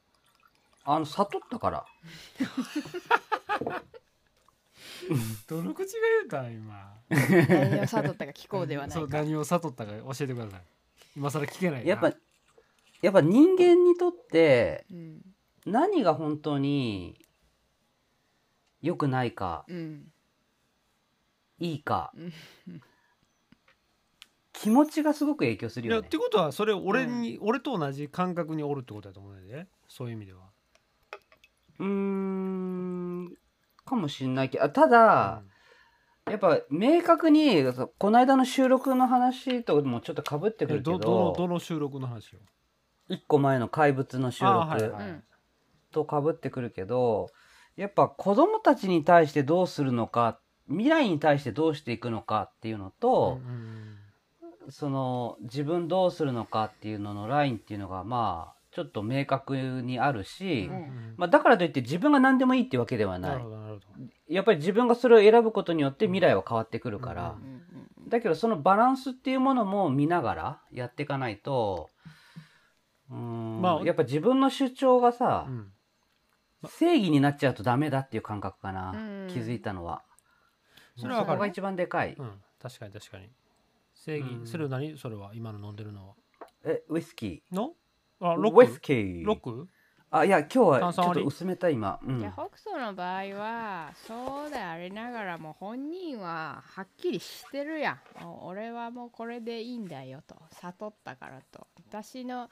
[0.84, 1.84] あの悟ったから
[5.48, 6.94] どの口が言うたん今？
[7.10, 10.62] 何を悟ったか聞こうではないそうか何を悟ったか教えてください。
[11.16, 11.88] 今更聞けないな。
[11.88, 12.12] やっぱ
[13.02, 15.20] やっぱ人間にとってうん。
[15.66, 17.18] 何が本当に
[18.80, 20.12] 良くないかうん。
[21.58, 22.32] いいかうん。
[24.52, 25.98] 気持ちがすごく影響するよね。
[26.00, 30.40] いやってことはそれ俺に、俺と同じ感覚におるってことだと思うねでそういう意味では。
[31.78, 33.07] うーん
[33.88, 35.42] かもしんないけどあただ、
[36.28, 37.64] やっぱ明確に
[37.98, 42.38] この間の収録の話ともちょっとかぶってくえるけどどどのどの収録の話を？
[43.08, 44.92] 一個前の怪物の収録
[45.90, 47.30] とかぶってくるけど
[47.76, 53.40] やっぱ子供たちに対してどうするのか未来に対してどうしていくのかっていうのと、
[54.68, 60.70] その自分どうするのかっていうののラインっていうのがまあちょっと明確にあるし、
[61.16, 63.86] まあ、だからといって自分が何でもいいってわけではなないるほどなるほど。
[64.28, 67.62] やっぱり自分がそれを選ぶことによって未来は変わってくるから、うんうん
[68.08, 71.90] だけどそのバランスっていうものも見ながらやっていかないと
[73.10, 75.72] うーん、まあやっぱ自分の主張がさ、うん。
[76.68, 79.28] 正義になっちゃうとダメだっていう感覚かな、うん。
[79.28, 80.02] 気づいたのは。
[80.96, 82.30] それはが一番でかい、うん。
[82.62, 83.28] 確かに確かに。
[83.94, 84.46] 正義、うん。
[84.46, 84.96] それは何？
[84.96, 86.14] それは今の飲んでるのは。
[86.64, 87.74] えウイスキの？
[88.20, 89.68] あーロックウイスキーロック
[90.10, 91.24] あいや今日は炭酸割り？
[91.24, 92.20] ちょっと薄めた今、うん。
[92.20, 97.98] いや、北斗の場合はそうでありながらも本人ははっきりしてるやん。
[98.42, 100.34] 俺はもうこれでいいんだよと。
[100.52, 101.66] 悟ったからと。
[101.90, 102.48] 私の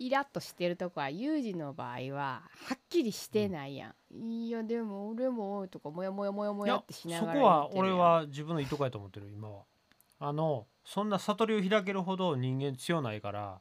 [0.00, 9.62] イラッとしてるとこはユージの場合ははっきりしてないやん、いやでも俺もとかモヤモヤモヤモヤってしなそがらこは俺は自分のいいとこやと思ってる今は。
[10.18, 13.60] あのそんな悟りを開けるほど人間強ないから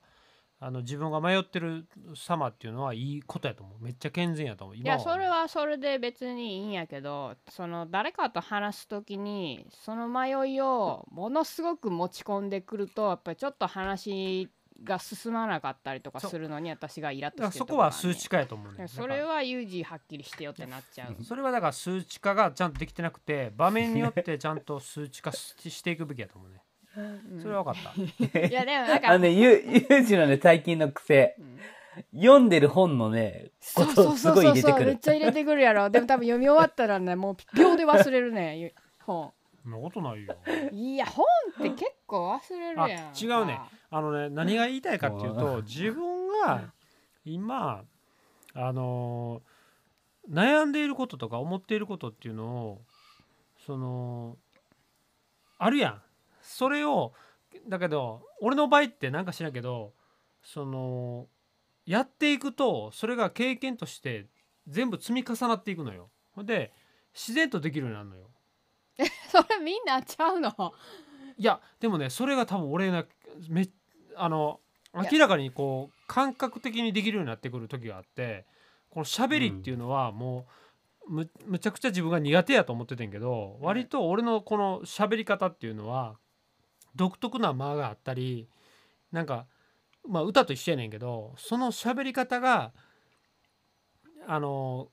[0.59, 3.83] あの自分が迷ってる様っていうのはいいことやと思う。
[3.83, 4.77] めっちゃ健全やと思う。
[4.77, 14.49] いやそれはそれで別にいいんやけどその誰かと話す時にその迷いをものすごく持ち込んでくるとやっぱりちょっと話
[14.83, 21.23] が進まなかったりとかするのに私がイラッとしてるそこは数値化やと思うねそれはユージはっきりしてよってなっちゃう。
[21.23, 26.61] それはだから数値化がちゃんとできてなくて場面によってちゃんと数値化し していくべきやと思うね
[27.41, 27.83] それは分かっ
[28.31, 28.39] た。
[28.47, 31.35] いやでもなんかあのねゆゆうじのね最近の癖。
[31.39, 31.59] うん
[32.13, 34.75] 読んでる本のねこそうそうとすそうそうごい入れてくる。
[34.75, 35.87] そうめっちゃ入れてくるやろ。
[35.89, 39.31] でも多分読み終わったらねもう秒で忘れるねゆ本。
[39.63, 40.35] そんなことないよ。
[40.73, 41.25] いや本
[41.57, 43.07] って結構忘れるやん。
[43.07, 43.61] あ違うね。
[43.89, 46.73] あのね何が言いたいかっていうと自分が
[47.23, 47.85] 今
[48.53, 49.55] あのー
[50.29, 52.81] 悩んでいることとか思っていることっていうのを
[53.65, 54.37] その
[55.57, 56.01] あるやん
[56.55, 57.13] それを
[57.67, 59.93] だけど俺の場合ってなんか知らんけど
[60.41, 61.27] その
[61.85, 64.27] やっていくとそれが経験として
[64.65, 66.09] 全部積み重なっていくのよ。
[66.31, 66.71] ほんで
[67.13, 68.29] 自然とできるようになるのよ。
[69.29, 70.49] それみんなちゃうの？
[71.37, 73.05] いやでもねそれが多分俺な
[73.49, 73.67] め
[74.15, 74.61] あの
[74.93, 78.45] 明らかにこう感覚的にできるようになってくる時があって
[78.89, 80.47] この喋りっていうのはも
[81.07, 86.15] うむむちゃくちゃ自分が苦手やと思っててんけどうん割と俺のこの喋り方っていうのは
[86.95, 88.47] 独特な間があったり
[89.11, 89.45] なんか
[90.07, 92.71] まあ歌と一緒やねんけどその喋り方が
[94.27, 94.89] あの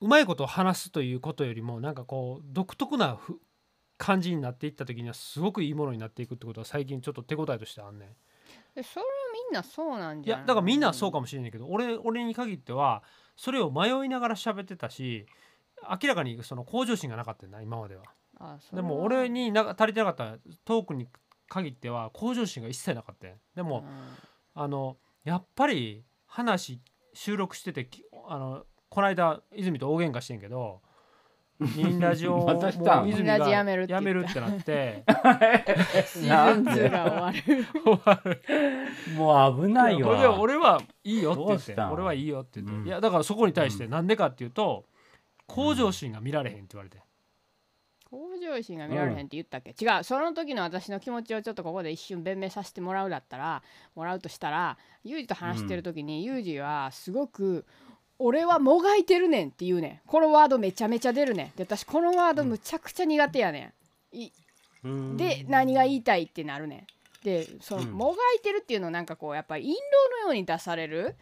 [0.00, 3.40] うまいことを話すということよりもなんかこう独特なふ
[3.96, 8.08] 感じになっていった時にはすごくいいものになっていくってことは最近ちょっと手応えとしてあんねん。
[8.76, 9.08] えそれは
[9.50, 13.02] みんなそうなんいじゃないやだからみんなはそうかもしれないけど俺俺に限っては
[13.36, 15.26] それを迷いながら喋ってたし
[16.02, 18.04] 明らかにその向上心がなかったんだ今までは。
[18.38, 21.08] あそれはでも俺にな足りてなかったトークに
[21.48, 23.84] 限っては向上心が一切なかったんでも、
[24.54, 26.80] あのやっぱり話
[27.14, 30.80] 収録しててきあのこの間泉と大喧嘩してんけど
[31.60, 33.86] 「ニンラジオ」またしたんもう泉がやめるっ
[34.32, 35.04] てなって。
[36.06, 37.66] シーズン2が終わる。
[37.84, 38.42] 終わる
[39.16, 42.86] もう危ないこれでわ俺はいいよって言って俺はいいよって言って、うん。
[42.86, 44.84] いやだからそこに対してなんでかっていうと、
[45.46, 47.02] 向上心が見られへんって言われて、
[48.10, 50.04] 向上心が見られへんって言ったっけ、違う。
[50.04, 53.62] その時の私の気持ちをちょっとここで一瞬弁明させてもらうだったら
[53.94, 57.66] もらうとしたらユージと話してる時に、ユージはすごく
[58.18, 60.08] 「俺はもがいてるねん」って言うねん。
[60.08, 61.56] このワードめちゃめちゃ出るねん。
[61.56, 63.72] で私このワードむちゃくちゃ苦手やね
[64.12, 64.16] ん。
[64.16, 64.32] い
[64.84, 65.16] うん。
[65.16, 66.86] で何が言いたいってなるねん。
[67.24, 67.92] でその、うん。
[67.92, 71.14] もがいてるっていうのなんかこうやっぱり印籠のように出される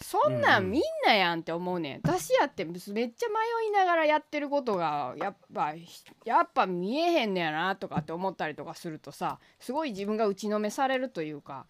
[0.00, 0.70] そんなうんん。
[0.72, 2.00] みんなやんって思うねん。
[2.02, 5.74] 私やってめっちゃ迷いながらやってることがやっぱ
[6.24, 11.66] やっぱ見えへんねやなとかって思ったりとかするとさすごい自分が打ちのめされるというか。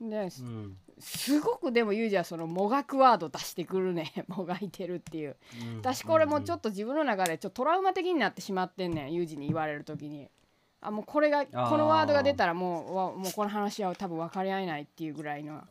[0.00, 0.76] でうん。
[0.98, 5.36] すごくでもユージはそのもがくワード出してくるね もがいてるっていう。
[5.78, 10.28] 私これもちょっと自分の中でちょっとトラウマ的になってしまってんねんユージに言われる時に。
[10.82, 15.62] あもうこれがこのワードが出たらもうわもうこの話は多分分かり合えないっていうぐらいの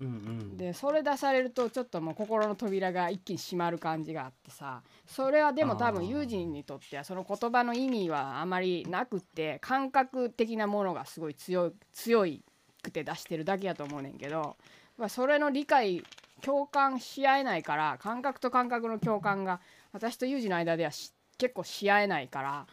[0.00, 0.56] うんうん。
[0.56, 4.82] でそれ出されるとちょっともう心の扉が一気に閉まる感じがあってさ。
[5.06, 12.42] それはでも多分あーユージにとってはその言葉の意味はあまりなくって感覚的なものがすごい強い強い
[12.82, 14.56] くて出してるだけやと思うねんけど、
[14.96, 16.02] まあ、それの理解
[16.42, 19.60] 共感し合えないから感覚と感覚の共感が
[19.92, 22.66] 私とユージの間ではし結構し合えないから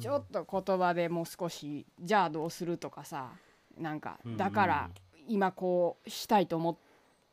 [0.00, 3.30] ちょっと言葉でもう少しじゃあどうするとかさ
[3.78, 4.90] なんかうんだから
[5.28, 6.76] 今こうしたいと思っ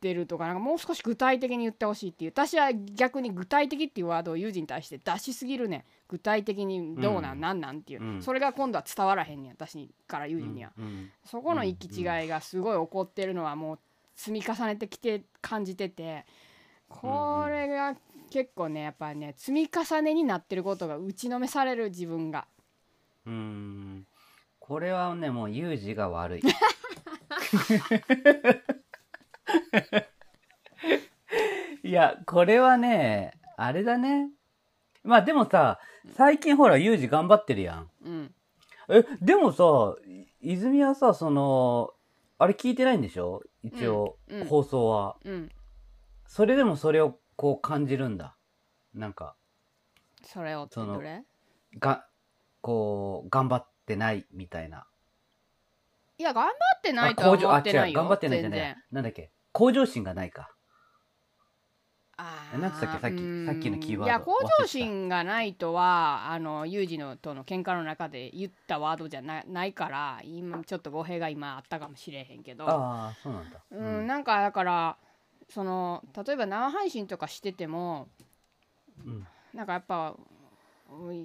[0.00, 5.76] てるとかなんかもう少し具体的に言ってほしいっていう私は逆に具体的っていうワードをユージに対して出しすぎるね。
[5.78, 7.40] ん具体的にどうなん、うん。
[7.40, 8.22] なんなんっていう、うん。
[8.22, 11.10] それが今度は伝わらへんねん私からユージには、うん。
[11.24, 13.78] そこの行き違いがすごい起こってるのはもう
[14.14, 16.24] 積み重ねてきて感じてて。
[16.88, 17.96] これが
[18.30, 22.46] 結構ねやっぱりね積み重ねになってることが打ちのめされる自分が。
[23.26, 24.06] うん。
[24.60, 26.42] これはねもうユージが悪い
[31.82, 34.30] いやこれはねあれだね。
[35.02, 35.78] まあでもさ
[36.12, 37.90] 最近ほらユージ頑張ってるやん。
[38.04, 38.34] うん。
[38.88, 39.64] えでもさ
[40.06, 41.92] い泉はさその
[42.38, 43.42] あれ聞いてないんでしょ？
[43.62, 44.48] 一応、うんうん。
[44.48, 45.16] 放送は。
[45.24, 45.50] うん。
[46.26, 48.36] それでもそれをこう感じるんだ。
[48.94, 49.36] なんか
[50.22, 51.00] それをその
[51.78, 52.06] が
[52.60, 54.78] こう頑張ってないみたいな。
[54.78, 54.82] い
[56.24, 58.76] や頑張ってないとは思ってないよあ頑張ってないじゃない。
[58.90, 59.30] なんだっけ？
[59.52, 60.50] 向上心がないか。
[62.16, 62.98] あえなんつったっけ？
[63.00, 63.46] さっきうん。
[63.46, 64.06] さっきのキーワード。
[64.06, 72.68] いや向上心がないとはあのユージのとの喧嘩の中で言ったワードじゃなないから今ちょっと語弊が今あったかもしれへんけど。
[72.68, 73.58] ああそうなんだ。
[73.70, 74.96] うん、なんかだから
[75.50, 78.08] その例えば生配信とかしてても
[79.04, 79.26] うん。
[79.52, 80.33] なんかやっぱうん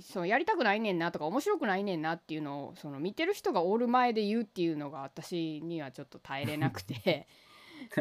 [0.02, 7.28] そうやりたくないねんなとか面白くないねんなっていうのをその見てる人がおる前で言うっていうのが私にはちょっと耐えれなくて。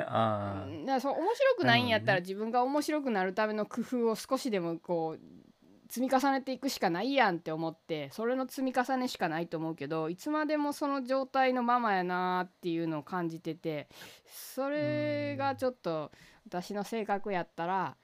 [0.08, 5.20] あうんだからそう面白くないんやったら自分が面白くなるための工夫を少しでもこう
[5.88, 13.88] 積み重ねていくしかないやんって思ってそれの積み重ねしかないと思うけどいつまでもその状態のままやなっていうのを感じてて
[14.26, 16.10] それがちょっと
[16.46, 17.96] 私の性格やったら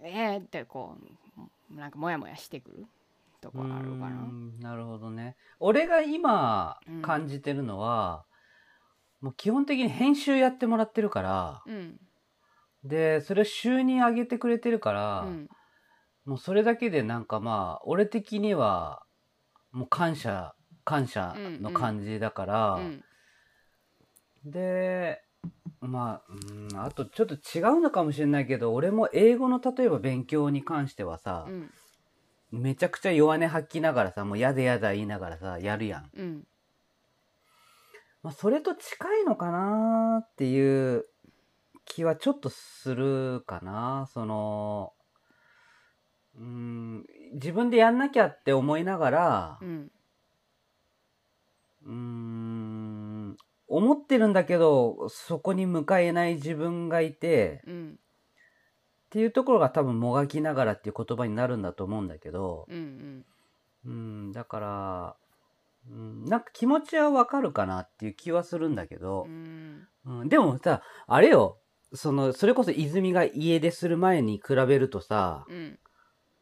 [0.00, 1.23] えーってこう
[1.74, 2.86] なんかモヤモヤしてくる
[3.40, 4.08] とこあるかな。
[4.08, 5.36] うんなるほどね。
[5.60, 8.24] 俺が今うん感じてるのは、
[9.20, 12.00] もう基本的に編集やってもらってるからうん。
[12.84, 15.48] でそれを収入上げてくれてるから、うん。
[16.24, 19.02] もうそれだけでなんかまあ俺的には
[19.72, 23.04] もう感謝感謝の感じだから、うん。
[24.44, 25.23] で
[25.80, 26.32] まあ、
[26.72, 31.70] うん、あとちょっと違うのかもしれないけど俺も英語の例えば勉強に関してはさう、ん。
[32.50, 36.44] めちゃくちゃ弱音吐きながらさもうやだやだ言いながらさやるやん、うん。
[38.22, 41.04] まあ、それと近いのかなっていう
[41.84, 44.08] 気はちょっとするかな。
[44.12, 44.92] その
[46.36, 47.04] うん
[47.34, 49.90] 自分でやんなきゃって思いながらうん。
[51.86, 52.63] うーん
[53.76, 57.98] 思ってるんだけどそこに向かえない自分がいてうん。
[59.06, 63.24] っていうところが多分もがきながらっていう言葉になるんだと思うんだけど、うん
[63.86, 65.16] うん、だから、
[65.88, 69.86] うん、なんか気持ちはわかるかなっていう気はするんだけうど、ん。
[70.06, 71.58] うん、でもさあれよ
[71.92, 75.78] そのそれこそ泉が家出する前に比べるとさうん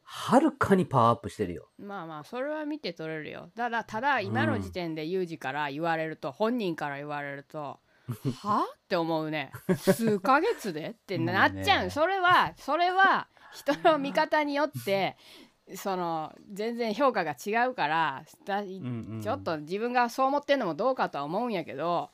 [0.03, 1.69] はるかにパワーアップしてるよ。
[1.77, 3.49] まあまあそれは見て取れるよ。
[3.55, 7.79] ただただ今の時点でユージから言われると、本人から言われると
[8.41, 9.51] はって思うね。
[9.77, 10.89] 数ヶ月で？
[10.89, 15.15] ってなっちゃう、ねそれはそれは人の見方によって
[15.75, 18.69] その全然評価が違うからだうんう
[19.17, 19.21] ん。
[19.21, 22.11] ちょっと自分がそう思ってんのもどうかとは思うんやけど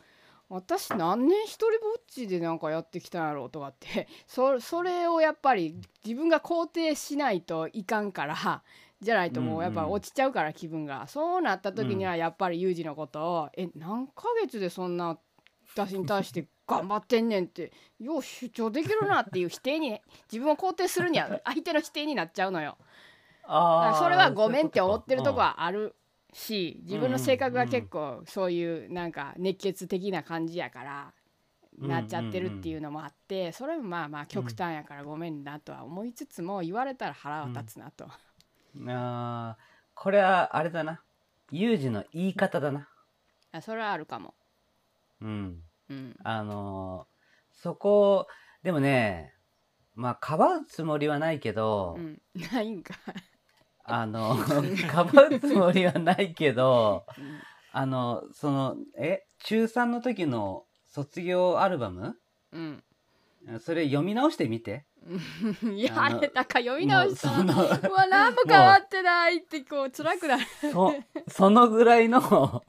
[0.50, 8.64] 私何年一人ぼっちでなんかやってきたんやろうとかって そそれをやっぱり自分が肯定しないといかんから
[9.00, 15.18] じゃないともうやっぱ落ちちゃうから気分が、そうなった時にはやっぱりユージのことを「え何ヶ月でそんな
[15.74, 22.78] 私に対して頑張ってんねん」って よう主張できるなっていう否定に自分を肯定するには相手の否定になっちゃうのよ。
[23.44, 25.96] だからそれはごめんって思ってるとこはある
[26.34, 31.13] し自分の性格が結構そういうなんか熱血的な感じやから
[31.80, 38.06] なっちゃってるっていうのもあってそれもまあまあ極端やからごめんなとは思いつつも言われたら腹は立つなと。
[38.88, 39.63] あー
[39.96, 41.02] これはあれだな
[41.52, 42.88] ユージの言い方だな。
[43.52, 44.34] あそれはあるかも。
[45.22, 46.15] うんうん。
[46.24, 47.20] あのー
[47.62, 48.28] そこ
[48.63, 49.34] でもね
[49.96, 52.22] まあかばうつもりはないけど、うん、
[52.54, 52.94] ないんか。
[53.89, 54.38] あの
[54.89, 57.39] かばうつもりはないけどうん
[57.71, 62.15] あのそのえ中3の時の卒業アルバム？
[62.52, 62.84] うん。
[63.60, 64.86] それ読み直してみて。
[65.63, 67.30] う んいやああのれだから読み直した。
[67.30, 70.43] らもうそのうわ何も変わってないってこう辛くなる。
[70.71, 70.93] そ
[71.28, 72.63] そのぐらいの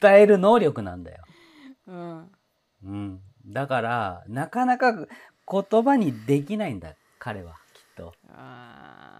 [0.00, 1.24] 伝える能力なんだよ、
[1.86, 2.30] うん。
[2.84, 8.14] うん、だからなかなか言葉にできないんだ彼はきっと。
[8.28, 9.15] うんあー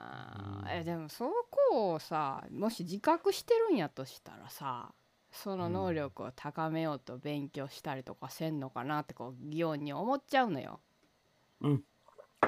[0.70, 1.30] えでもそ
[1.70, 4.92] こをさもし自覚してるんやとしたらさ
[5.32, 10.80] その能力を高めようと勉強したりとかせんのかなってこう疑問に思っちゃうのよ。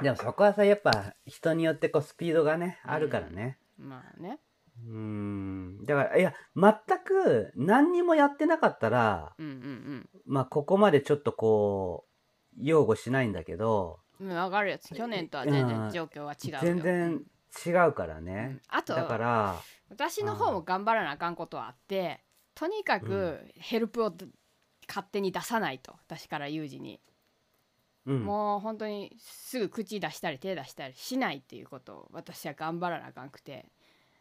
[0.03, 4.39] でもそこはさやっぱ人によってこうスピードがねあるからねまあね。
[4.87, 6.73] うんだからいや全
[7.05, 12.05] く何にもやってなかったらうんうんまあここまでちょっとこ
[12.57, 14.31] う擁護しないんだけどうん。
[14.31, 16.59] 上がるやつ去年とは全然状況は違うよ。
[16.63, 17.23] 全然
[17.67, 19.57] 違うからうねん、あとだから
[19.91, 22.21] 私の方も頑張らなあかんことはあって
[22.55, 24.13] とにかくヘルプを
[24.89, 25.95] 勝手に出さないと。
[26.09, 26.99] 私からユージに、
[28.07, 28.25] うん。
[28.25, 33.67] もう本当にすぐ口出したり手出したりしないっていうことを私は頑張らなあかんくて。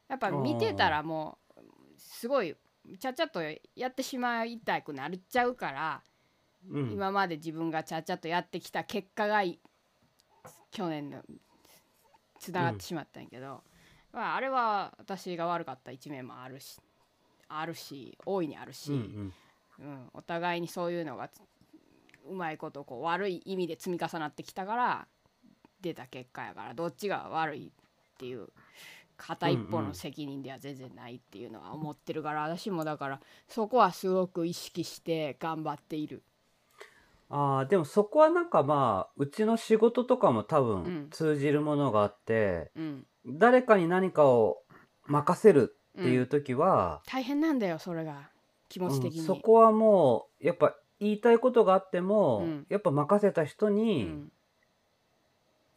[0.08, 1.62] やっぱ見てたらもう
[1.98, 2.56] すごい
[2.98, 3.42] ちゃちゃっと
[3.76, 6.04] やってしまいたくなっちゃうから、
[6.70, 6.92] うん。
[6.92, 9.60] 今まで自分がちゃちゃっとやってきた結果がい
[10.72, 11.24] 去年の
[12.48, 13.62] つながってしまったんやけど、
[14.14, 16.80] まあ、あれは私が悪かった一面もあるし
[17.50, 19.34] あるし大いにあるし、うんうん
[19.80, 21.30] うん、お互いにそういうのが
[22.30, 25.08] うまいことこう悪い意味で積み重なってきたから
[25.82, 28.48] 出た結果やからどっちが悪いっていう
[29.18, 36.22] 片一方の責任では全然ないっていうのは思ってるから、私もだからそこはすごく意識して頑張っている。
[37.30, 40.84] ああでもそこはなんかまあうちの仕事とかも多うん。
[40.84, 44.64] 分通じるものがあって、うん、誰かに何かを
[45.06, 48.30] 任せるっていう時は、大変なんだよそれが。
[48.70, 49.20] 気持ち的に。
[49.20, 52.66] うんそこはもうやっぱ言いたいことがあっても、うん。
[52.70, 54.32] やっぱ任せた人うにん。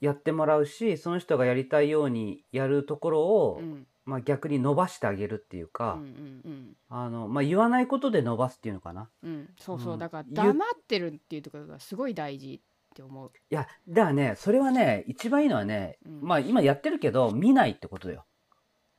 [0.01, 9.09] やってもらうし、その人がやりたいようにやるところを、うんまあ、逆に伸ばしてあげるっていううか、んうんあのまあ、言わないことで伸ばすっていうのかな。
[9.23, 13.31] うんうんそうそう、うんだからゆ黙ってるっていうところがすごい大事って思う。
[13.51, 18.25] いやだからねそれはね一番いいのはね、うんまあ今やってるけど見ないってことだよ。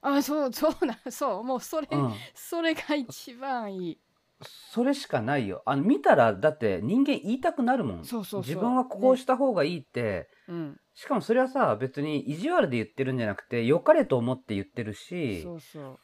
[0.01, 3.99] あそうそうな そうもうそれ、うん、それが一番いい。
[4.43, 5.61] それしかないよ。
[5.65, 8.05] あの見たらだって人間言いたくなるもん。
[8.05, 15.99] そうそうそう自分はこうした方がいいって、うん、しかもそれはさ別に意地悪で言ってるんじゃなくて良かれと思って言ってるしそうそう。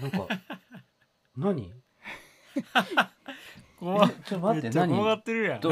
[0.00, 0.28] おなんか
[1.36, 1.72] 何？
[2.54, 5.60] ちょっと待ってめっちゃ怖が何ってるやん。
[5.60, 5.70] ど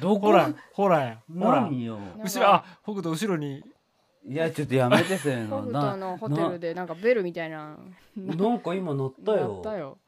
[0.00, 0.26] どこ？
[0.28, 1.98] ほらほらやほら何よ？
[2.22, 3.62] 後ろあ北斗後ろに。
[4.26, 6.84] いやちょっとやめてそういうの 北斗なのホテルでな。
[6.84, 7.78] んかベルみたいな。
[8.16, 9.98] なんか今乗ったやよ ったよ。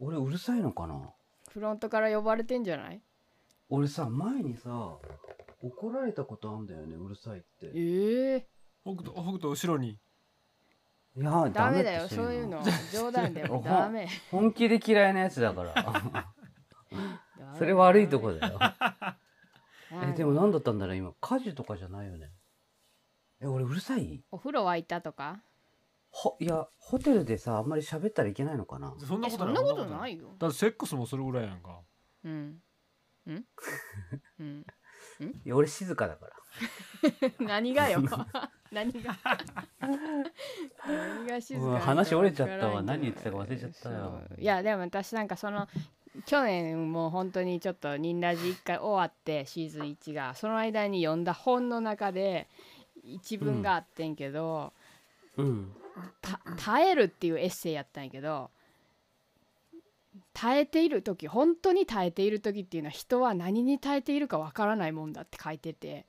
[0.00, 1.00] 俺うるさいのかな？
[1.50, 3.00] フロントから呼ばれてんじゃない？
[3.70, 4.96] 俺さ前にさ
[5.62, 7.70] 怒られたことあんだよねうるさいって。
[7.74, 8.48] ええ
[8.84, 9.98] 北斗北斗後ろに。
[11.16, 12.62] いやダメだよそういうの。
[12.92, 14.08] 冗談でも おダメ。
[14.30, 16.34] 本気で嫌いなやつだから。
[17.58, 18.58] それ悪いとこだよ。
[18.58, 19.16] は
[19.90, 20.10] い。
[20.10, 21.12] えでも何だったんだろう今。
[21.20, 22.30] 火事とかじゃないよね。
[23.40, 24.22] え俺うるさい？
[24.30, 25.42] お風呂沸いたとか？
[26.10, 28.94] ほいやホテルでさあんまり喋ったらいけないのかな。
[28.96, 29.56] えそんなことない。
[29.56, 30.34] そんなことないよ。
[30.38, 31.80] だってセックスもそれぐらいやんか。
[32.24, 32.62] うん。
[34.40, 34.64] うん？
[35.20, 35.28] うん。
[35.44, 36.32] いや俺静かだから。
[37.46, 38.00] 何がよ。
[38.72, 39.16] 何が。
[40.86, 42.82] 何が静か話折れちゃったわ。
[42.82, 44.22] 何言ってたか忘れちゃったよ。
[44.38, 45.68] いやでも私なんかその
[46.26, 52.48] 去年もう本当にちょっと「ニンラジ」1回終わってシーズン1がその間に読んだ本の中で
[53.04, 54.72] 一文があってんけど
[55.36, 55.72] うん
[56.20, 58.50] 「た耐える」っていうエッセイやったんやけど
[60.40, 66.06] 耐えている時本当に耐えている時っていうのは人は何に耐えているかわからないもんだって書いてて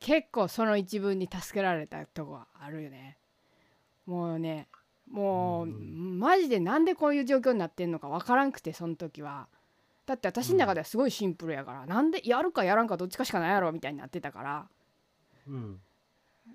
[0.00, 3.16] 結構その一文に助けられたとこはあるよね。
[4.04, 4.68] もうね
[5.10, 9.48] もうマジでなんでこういう状況になってんのかわからんくてその時は。
[10.04, 14.68] だって私の中ではすごいシンプルやから、なんでやるかやらんかどっちかしかないやろみたいになってたから
[15.46, 15.80] うん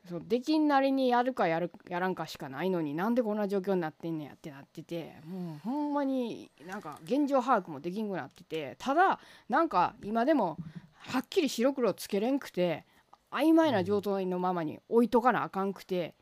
[0.10, 10.58] そうできんなりにやるかやるやらんかしかないのになんでこんな状況になってんねやってなっててもうほんまになんか現状把握もできんくなっててただなんか今でも
[10.94, 12.86] はっきり白黒つけれんくて
[13.32, 16.16] 曖昧な状態のままに置いとかなあかんくて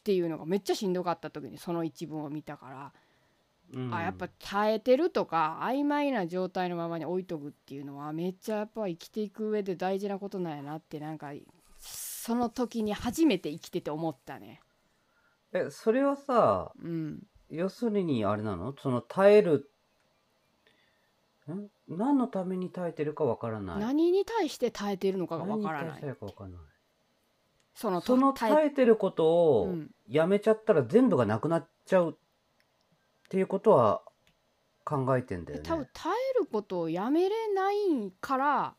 [0.00, 2.92] っていうのがめっちゃしんどかった時にその一文を見たから、
[3.74, 3.94] うん。
[3.94, 11.32] あやっぱ耐えてるとか曖昧な状態のままに置いとくっていうのはめっちゃやっぱ生きていく上で大事なことなんやなってなんか
[12.28, 14.60] その時に初めて生きてて思ったね。
[15.50, 18.74] えそれはさうん、要するにあれなの？
[18.82, 19.70] その耐える
[21.50, 23.78] ん何のために耐えてるかわからない。
[23.78, 25.86] 何に対して耐えてるのかがわからない。
[25.86, 26.20] 何に対して。
[26.20, 26.58] かわからない。
[27.74, 29.90] そのその耐耐えてることをうん。
[30.06, 32.14] やめちゃったら全部がなくなっちゃうっ
[33.30, 34.02] ていうことは
[34.84, 35.64] 考えてんだよね。
[35.66, 38.74] 多分耐えることをやめれないから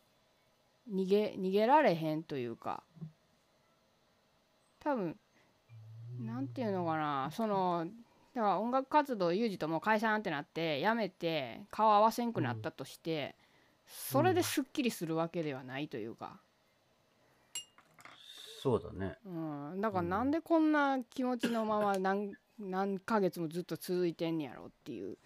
[0.94, 2.84] 逃げ逃げられへんというか
[4.80, 5.18] 多分
[6.20, 7.30] なんていうのかな。
[7.32, 7.88] その
[8.36, 13.36] だから音楽活動ユージともう解散ってなってやめて顔合わせんくなったとして、
[13.88, 16.40] それですっきりするわけではないというか、
[18.62, 19.18] そうだね。
[19.26, 25.18] うん、だからなんでこんな気持ちのまま何何ヶ月もずっと続いてんねやろっていう。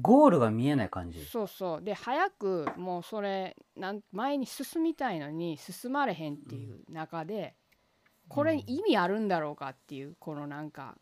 [0.00, 1.24] ゴールが見えない感じ。
[1.24, 1.82] そうそう。
[1.82, 7.54] で早くもうそれなん前に進みたいのに進まれへんっていう中で
[8.34, 10.96] これに意味あるんだろうかっていうこのなんか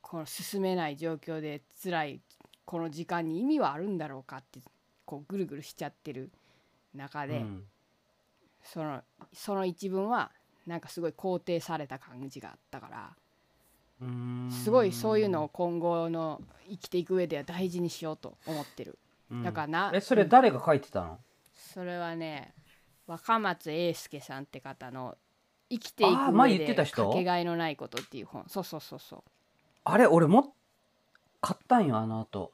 [0.00, 2.20] この進めない状況で辛い
[2.64, 4.60] この時間に意味はあるんだろうかって
[5.04, 6.30] こうぐるぐるしちゃってる
[6.94, 7.64] 中で、うん。
[8.62, 9.02] その
[9.32, 10.30] その一文は
[10.64, 13.10] なんかすごい肯定された感じがあったから
[14.50, 18.98] すごいそういうのを今後の生きていく上では大事にしようと思ってる。
[19.30, 19.42] うん。
[19.42, 21.18] だからなえそれ誰が書いてたの？
[21.52, 22.54] それはね
[23.08, 25.16] 若松英介さんって方の
[25.72, 27.08] 「生きていく上で言ってた人？
[27.08, 28.44] かけがえのないこと」っていう本。
[28.46, 29.22] そうそうそうそう。
[29.84, 30.54] あれ俺も
[31.40, 32.52] 買ったんよあの後。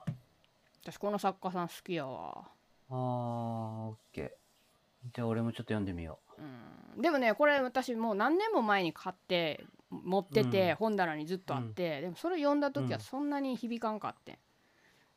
[0.85, 2.47] 私この作家さん好きやわ。
[2.91, 5.15] あーオッケー。
[5.15, 6.99] じゃあ俺もちょっと読んでみよう。
[6.99, 7.03] ん。
[7.03, 10.77] でもねこれ私もう何年も前に買って持ってて、うん。
[10.77, 14.39] 本棚にずっとあって、でもそれ読んだ時はそんなに響かんかって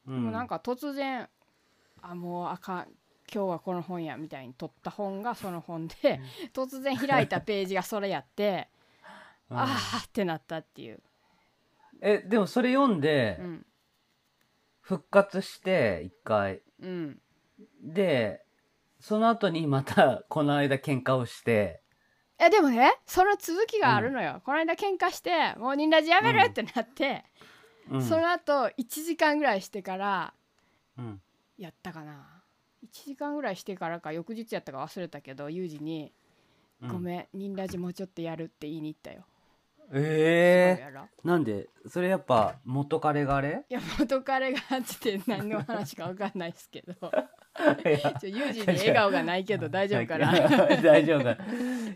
[0.08, 1.30] ん、う、でもなんか突然
[2.02, 2.88] あもうあかん
[3.34, 6.20] 今日はこの本やみたいに取った本がその本で、
[6.54, 8.68] 突然開いたページがそれやって、
[9.50, 9.58] うん。
[9.58, 11.00] あーってなったっていう、
[12.02, 13.66] えでもそれ読んでうん。
[14.82, 16.62] 復活して一回。
[16.82, 17.22] うん、
[17.82, 18.44] で
[19.00, 21.82] その後にまた この間喧嘩をして。
[22.38, 27.24] えでもねその続きがあるのよ、この間喧嘩してもうニンラジやめるってなって、
[27.90, 28.02] うん。
[28.04, 30.34] その後1時間ぐらいしてから
[30.98, 31.22] うん。
[31.58, 32.41] やったかな
[32.84, 36.12] 1時間ぐらいしてからか翌日やったか忘れたけどユージに
[36.82, 36.90] 「うん。
[36.90, 39.24] ごめんニンラジもうちょっとやる」って言いに行ったよ、
[39.94, 43.64] ええすごいやろなんでそれやっぱ元彼があれ？
[43.70, 44.64] いや元彼がっ
[45.00, 46.94] て何の話か分かんないですけど。
[46.94, 48.14] いや。
[48.20, 50.32] ちょユージに笑顔がないけど大丈夫かな。
[50.82, 51.38] 大丈夫か。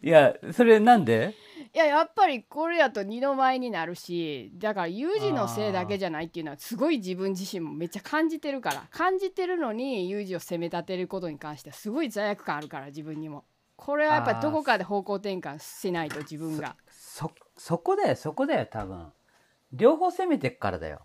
[0.04, 1.34] いやそれなんで？
[1.76, 13.44] いややっぱりこれやと二の舞になるしだからユージのせいだけじゃないっていうのはすごい自分自身もめっちゃ感じてるから感じてるのにユージを責め立てることに関してはすごい罪悪感あるから自分にも。
[13.76, 16.78] これはやっぱりどこかで方向転換しないと自分が。
[16.90, 19.12] そそこだよそこだよ多分。
[19.74, 21.02] 両方攻めてっからだよ、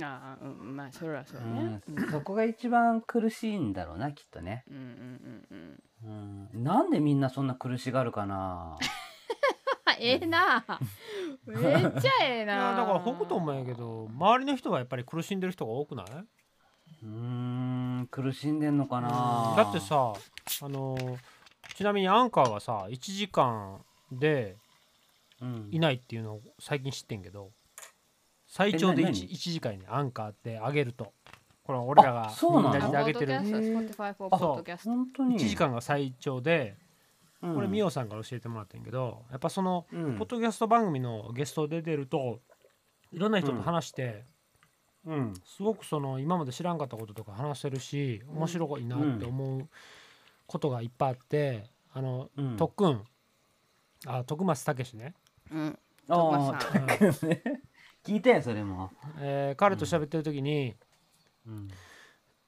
[0.00, 0.76] ああうん。
[0.76, 1.80] まあそれはそうね。
[1.90, 4.82] ん、そこが一番苦しいんだろうなきっとね、うんうん
[5.50, 6.48] うんうん。
[6.54, 8.78] うん、なんでみんなそんな苦しがるかな。
[8.80, 8.84] あ
[9.98, 10.64] ええな。
[11.46, 16.06] めっちゃええいなやだから北斗もやけど周りの人はやっぱり苦しんでる人が多くない？
[16.06, 19.54] うーん苦しんでんのかな。
[19.56, 20.12] だってさ
[20.62, 20.96] あの
[21.74, 23.80] ちなみにアンカーはさ1時間
[24.10, 24.56] で
[25.40, 25.68] うん。
[25.72, 27.50] いないっていうのを最近知ってんけど
[28.46, 29.28] 最長でえ 1, な何？
[29.36, 31.12] 時間にアンカーって上げると。
[31.64, 33.32] これは俺らがみんなで上げてる。
[33.34, 33.88] ポッドキャストへー。
[33.88, 36.81] Spotify for あ Podcast 本当に？1時間が最長でうん
[37.42, 40.16] これミオさんから教えてもらったんやけどやっぱそのうん。
[40.16, 42.40] ポッドキャスト番組のゲスト出てると
[43.10, 44.24] いろんな人と話して
[45.04, 45.34] うん。
[45.44, 49.68] すごくその今まで知らんかったこととか話せるし面白いなって思う
[50.46, 52.56] ことがいっぱいあってあのうん。
[52.56, 53.02] 特訓。
[54.06, 55.14] あ徳松武史ね、
[55.50, 55.78] うん。
[56.08, 57.30] あ徳あ松さん。
[58.04, 58.90] 聞いたよそれも、
[59.20, 60.74] えー彼と喋ってる時に、
[61.46, 61.68] うん。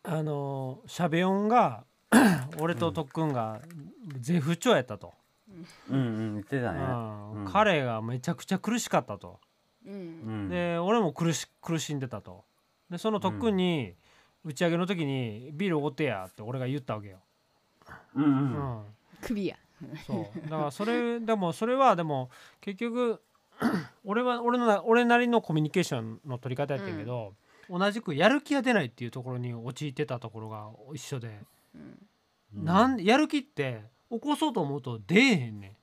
[0.02, 1.84] あのしゃべ音が
[2.60, 3.60] 俺と特訓が
[4.18, 5.12] 絶不調やったと、
[5.90, 6.80] うんうん言ってたね。
[6.80, 7.44] うん。
[7.44, 7.52] うん。
[7.52, 9.38] 彼がめちゃくちゃ苦しかったと、
[9.86, 10.46] ううん。
[10.46, 12.44] んで俺も苦し苦しんでたと。
[12.90, 13.94] でその特訓に、
[14.44, 17.18] 打ち上げの時に「ビールおごってや」って俺が言ったわけよ、
[18.14, 18.32] うんううん。
[18.80, 18.84] ん
[19.22, 19.56] 首や。
[20.06, 20.40] そう。
[20.42, 22.28] だからそれでもそれはでも
[22.60, 23.22] 結局
[24.04, 27.34] 俺は俺のな俺なりのコミュニケーションの取り方やったけど、
[27.70, 31.40] 同じくやる気が出ないっていうところに陥ってたところが一緒で、
[32.52, 35.76] なんでやる気って起こそうと思うと出えへんねん。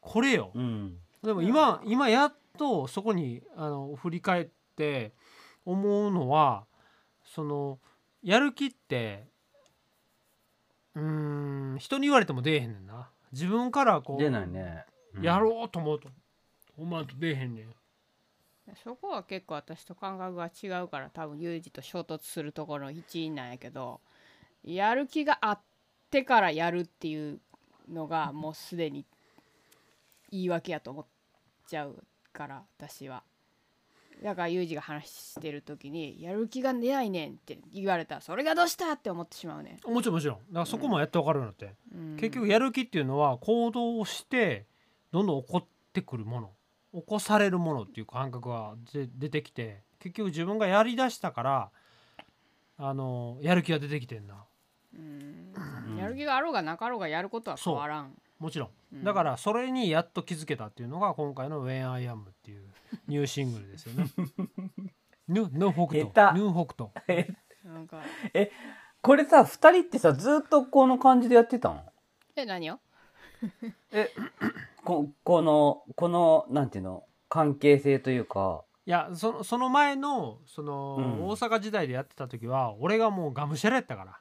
[0.00, 0.96] これよ、うん。
[1.22, 5.12] でも今今やっとそこにあの振り返って
[5.64, 6.64] 思うのは
[7.24, 7.78] その
[8.22, 9.26] やる気って
[10.94, 13.10] うーん人に言われても出えへんねんな。
[13.32, 14.84] 自分からこう出ないね。
[15.14, 15.22] うん。
[15.22, 16.08] やろうと思うと。
[16.76, 17.74] 思わんと出えへんねん。
[18.84, 24.00] そこは結構私と感覚が違うから多分ユージと衝突するところの一因なんやけど
[24.74, 25.60] やる気があっ
[26.10, 27.40] てからやるっていう
[27.88, 29.04] のがもうすでに
[30.30, 31.06] 言い訳やと思っ
[31.66, 32.02] ちゃう
[32.32, 33.22] から私は。
[34.22, 40.36] だからユージが話してる時に「やる気が出ないねん」って言われたらそれがどうしたって思ってしまうね、もちろんもちろん。
[40.38, 42.16] だからそこもやって分かるようになって、うん。
[42.16, 44.66] 結局やる気っていうのは行動をして
[45.12, 46.50] どんどん起こってくるもの。
[46.92, 51.70] 起こされるものっていう感覚がで出てきて結局自分がやりだしたから
[52.78, 54.46] あのやる気が出てきてんな
[54.94, 55.54] うん。
[55.90, 58.14] うんやる気があろうがなかろうがやることは変わらん。
[58.38, 59.04] もちろん、うん。
[59.04, 62.68] だからそれにやっと気づけたっていうのが今回の「When I Am」っていう
[63.08, 64.06] ニューシングルですよね。
[65.26, 66.04] ヌヌー北斗。
[66.12, 66.38] 下手。
[66.38, 67.36] ヌー北斗。
[67.64, 68.00] なんか。
[69.02, 71.82] これさ二人ってさずっとこの感じでやってたの
[72.36, 72.78] え何を？
[73.90, 74.10] え
[74.84, 78.62] ここのこのなんていうの関係性というか。
[78.86, 81.28] いやそのその前のその、うん。
[81.28, 84.18] 大阪時代でやってた時は俺がもうがむしゃらやったから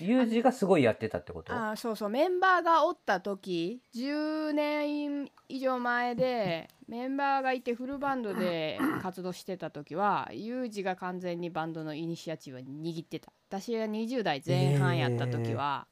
[0.00, 1.52] ユージがすごいやってたってこと？
[1.52, 2.08] あーそうそう。
[2.08, 13.32] メンバーがおった時10年以上前でメンバーがいてフルバンドで 活動してた時はユージが完全にバンドのイニシアチブを握ってた。
[13.48, 15.86] 私が20代前半やった時は、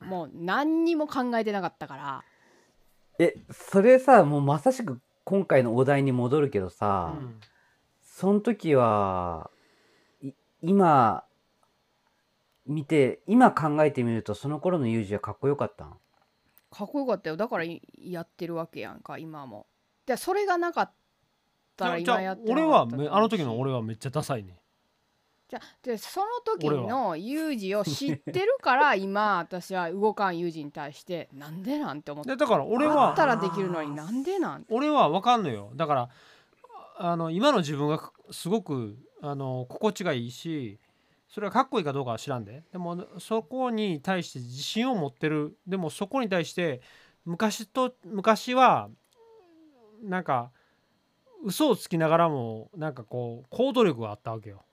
[0.00, 2.24] もう何にも考えてなかったから。
[3.18, 7.40] えそれさもうまさしく今回のお題に戻るけどさ、うん。
[8.02, 9.50] その時は
[10.22, 10.30] い
[10.62, 11.24] 今
[12.66, 15.94] 見て今考えてみるとその頃のユージはかっこよかったん？
[16.70, 17.36] かっこよかったよ。
[17.36, 19.66] だからいやってるわけやんか今も。
[20.06, 20.92] でそれがなかっ
[21.76, 24.56] たらじゃあ今やってな俺はめあの時の俺はめっちゃダサいね
[25.48, 32.30] じゃでその時俺のユージを知ってるから 今私は動かんユージに対してなんでなんて思って。
[32.30, 35.72] でだから俺あっはたらできるのになんでなん俺は分かんのよ。
[35.74, 36.08] だから
[36.98, 40.78] あの今の自分がすごくあの心地がいいし
[41.30, 42.64] それはかっこいいかどうかは知らんで。
[42.72, 45.56] でもそこに対して自信を持ってる。
[45.66, 46.80] でもそこに対して
[47.24, 48.90] 昔と昔は
[50.02, 50.50] なんか
[51.44, 54.64] 嘘をつきながらもなんかこう行動力があったわけよ。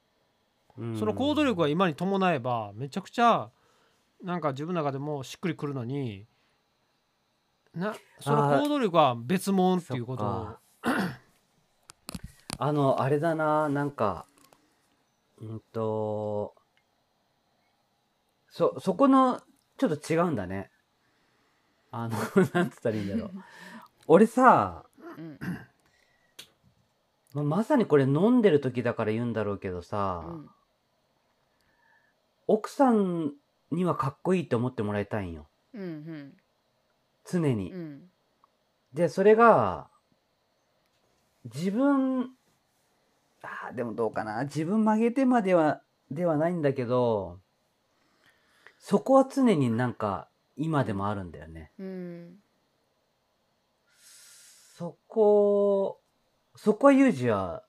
[0.97, 3.49] その行動力が今に伴えばめちゃくちゃ
[4.23, 6.25] なんか自分の中でもしっくりくるのに
[7.73, 10.49] なその行動力は別物っていうことを。
[12.59, 14.25] あのあれだななんか
[15.39, 16.55] うんと
[18.49, 19.41] そそこの
[19.77, 20.71] ちょっと違うんだね。
[21.91, 22.17] あの
[22.53, 23.31] なんつったらいいんだろう。
[24.07, 24.85] 俺さ
[25.17, 25.39] うん。
[27.33, 30.49] ままさにこれ飲んでる時だから言うんだろうけどさ、うん。
[32.47, 33.33] 奥さん
[33.71, 35.47] にはかっこいいって思ってもらいたいんよ。
[35.73, 36.37] うん
[37.25, 38.11] 常に、うんうん。
[38.93, 39.89] でそれが
[41.45, 42.31] 自分
[43.47, 44.43] あーでもどうかな。
[44.43, 45.81] 自分曲げてまでは
[46.11, 47.39] ではないんだけど
[48.77, 51.71] そこは常になんか今でもあるんだよね。
[51.79, 52.35] うん。
[54.77, 55.99] そこ
[56.55, 57.63] そこはユージは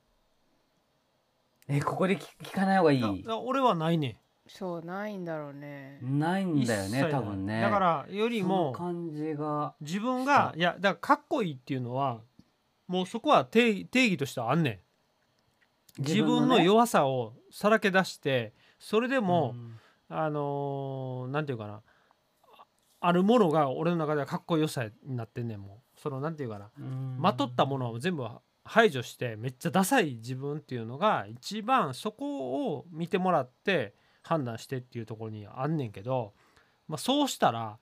[1.68, 3.24] えここで聞聞かない方がいい？
[3.28, 4.20] 俺はないね。
[4.46, 5.98] そうないんだろうね。
[6.02, 7.60] ないんだよね多分ね。
[7.60, 12.20] だからよりも感じが自分がいやだからかっこいいっていうのは
[12.86, 14.78] もうそこは定定義としてはあんねん
[15.98, 16.64] 自分のね。
[16.64, 19.78] 弱さをさらけ出してそれでも、うん。
[20.10, 21.82] あのーなんていうかな。
[22.42, 22.64] あ
[23.00, 26.00] あるものが俺の中ではかっこよさになってんねんもう。
[26.00, 26.70] そのなんていうかな。
[26.78, 27.16] うん。
[27.18, 28.26] まとったものを全部
[28.64, 36.34] 排除してめっちゃダサい自分っていうのが一番そこを見てもらって判断してっていうところにあんねんけど、
[36.86, 37.78] まあ、そうしたら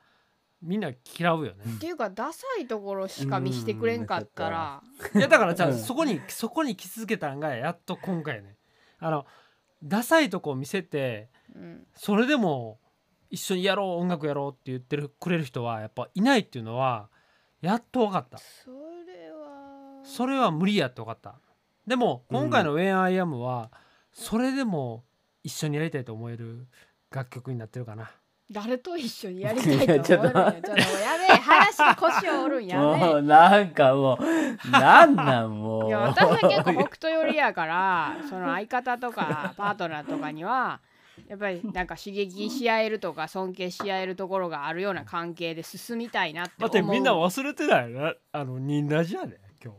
[0.67, 1.65] みんな嫌うよね。
[1.77, 4.83] っていうかダサいところしか見してくれんかったら。
[5.15, 5.79] いやだからじゃあうん。
[5.79, 8.57] そこにそこに気づけたんがやっと今回ね。
[8.99, 9.27] あの
[9.83, 11.87] ダサいとこを見せてうん。
[11.95, 12.81] それでも
[13.31, 17.09] 一緒にやろう音楽やろうって言ってるくれる人はやっぱいないっていうのは
[17.61, 18.39] やっと分かった。
[18.39, 18.71] そ
[19.07, 20.03] れは。
[20.05, 21.37] それは無理やって分かった。
[21.87, 23.71] でも今回の「When I Am」は
[24.13, 25.05] それでも
[25.45, 26.67] 一緒にやりたいと思える
[27.11, 28.11] 楽曲になってるかな
[28.51, 30.53] 誰と一緒にやりたいと思うのよ。
[30.53, 30.69] ち いやちょっと。
[30.69, 35.89] もうやべえ話が腰を折るんやべえ もうなんかもうなんなんもう。
[35.89, 40.81] いや私は結構北斗寄りやからその相方とかパートナーとかには
[41.29, 46.71] やっぱりなんか刺激し合えるとか尊敬し合えるところがあるような関係で進みたいなって思う。
[46.71, 47.91] だってみんな忘れてない？
[47.91, 49.75] なあのニンラジやで今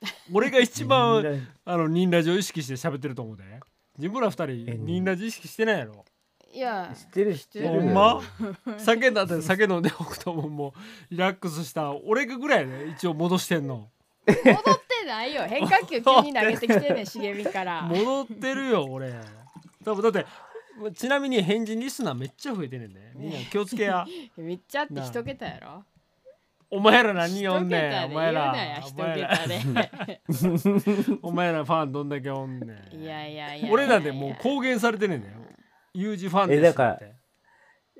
[0.00, 0.12] 日。
[0.32, 3.44] 俺が一番 あのニンラジを意識して喋ってると思うで。
[3.98, 6.04] 自分ら二え人ニンラジ意識してないやろ？
[6.56, 6.90] いや。
[6.94, 7.68] 知ってる知ってる。
[7.68, 8.22] ほんま？
[8.78, 10.72] 酒だって酒飲んで北斗ももう
[11.10, 13.88] リラックスした俺ぐらいで一応戻してんの。
[14.26, 15.42] 戻ってないよ。
[15.42, 17.82] 変化球急に投げてきてんねん茂みから。
[17.92, 19.12] 戻ってるよ俺。
[19.84, 20.26] 多分だって
[20.94, 24.06] ちなみに返事リスナーめっちゃ増えてんねんねみんな気をつけや。
[24.38, 25.84] めっちゃって一桁やろ。
[26.70, 29.28] お前ら何一読んね桁で言うんお前らなや一お前ら。
[29.28, 29.46] 桁
[30.06, 30.20] で
[31.22, 32.96] お前らファンどんだけおんねん。
[32.96, 33.68] いやいやいや。
[33.70, 35.34] 俺らでもう公言されてねんだよ
[35.96, 37.14] U 字ファンですえだからって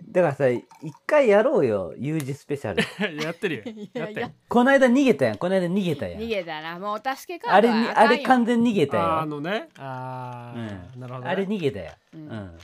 [0.08, 0.62] だからさ一
[1.06, 2.82] 回やろうよユージスペシャル。
[3.22, 3.62] やってるよ。
[3.64, 4.26] いやってる。
[4.46, 6.20] この間逃げたやんこの間逃げたやん。
[6.20, 6.78] 逃げたな。
[6.78, 8.08] もうお助けカーあれにドはあかんよ。
[8.10, 9.68] あれ完全に逃げたよあーあのね。
[9.78, 10.66] あうん。
[10.66, 11.30] ーなるほどね。
[11.30, 12.28] あれ逃げたよううん。
[12.28, 12.58] ん。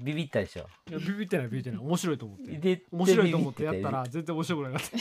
[0.00, 0.66] ビビったでしょ。
[0.88, 1.80] いやビビってないビビってない。
[1.80, 2.52] 面白いと思って。
[2.58, 4.96] で面白いと思ってやったら全然面白くなかった。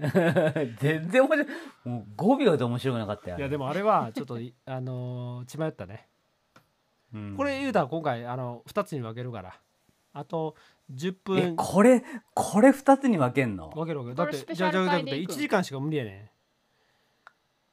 [0.80, 1.46] 全然面白い。
[1.84, 6.06] もう5秒で面白くなかったよいやでもあれはちょっといあのー血迷ったね
[7.14, 7.36] うん。
[7.36, 9.58] これ言うたら今回あの2つに分けるから。
[10.12, 10.56] あと
[10.92, 12.02] 10え分これ
[12.34, 13.70] これ2つに分けんの？
[13.70, 14.14] 分ける分ける。
[14.16, 15.36] だってじゃあじゃあだって1ャル回でいくん？
[15.36, 16.32] 時間しか無理やね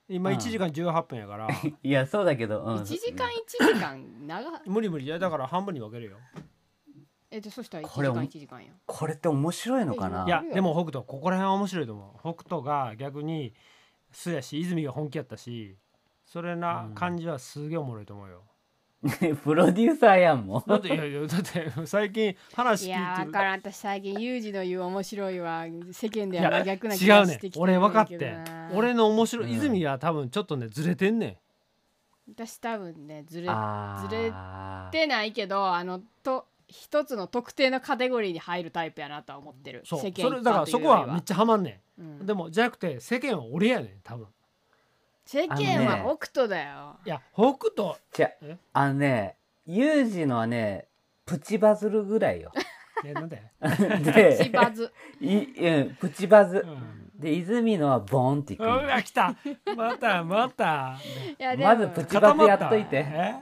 [0.09, 0.37] 今うん。
[0.37, 1.47] 1時間18分やから。
[1.83, 2.75] いやそうだけど、うん。
[2.77, 3.31] 1時間1
[3.73, 5.05] 時間長 無理無理。
[5.05, 6.17] いやだから半分に分けるよ。
[7.29, 10.25] えでそしたら1これ時間1時間やこれって面白いのかな？
[10.25, 12.19] いやでも北斗ここら辺は面白いと思う。
[12.35, 13.53] 北斗が逆に
[14.11, 15.75] 素やし泉が本気やったし
[16.23, 16.93] それなうん。
[16.93, 18.43] 感じはすげえおもろいと思うよ、
[19.43, 20.59] プロデューサーやんも。
[20.59, 23.03] んだっていやいやだって最近話い聞いてる。
[23.03, 23.59] やわからん。
[23.59, 28.17] 私最近ユージの言う面白いは世間では逆な気が違うねしてきてる俺分かって。
[28.17, 31.37] な俺の面白い、うん泉が多分ちょっとねずれてんね
[32.27, 34.33] 私多分ねずれずれ
[34.91, 39.83] てないけどあのと一つの特定のカテゴリーに入るタイプやなとは思ってる。
[39.83, 40.01] んそう。
[40.01, 42.03] 世間それだからそこはめっちゃハマんねん。
[42.23, 42.25] ん。
[42.25, 44.27] でもじゃなくて世間は俺やねん多分
[45.27, 46.95] 世間は北斗だよ。
[47.05, 47.99] いや北斗。
[48.13, 48.57] じゃえ？
[48.71, 50.87] あのねユージのはね
[51.25, 52.53] プチバズるぐらいよ。
[53.03, 53.43] えなんで、
[54.41, 54.91] チでバズ。
[55.19, 56.65] いうんプチバズ。
[56.65, 57.11] うん。
[57.19, 59.35] で泉のはボンっていうくわ来た。
[59.75, 60.97] またまた。
[61.37, 61.69] いやでも。
[61.69, 63.05] まずプチバズやっといて。
[63.05, 63.35] え？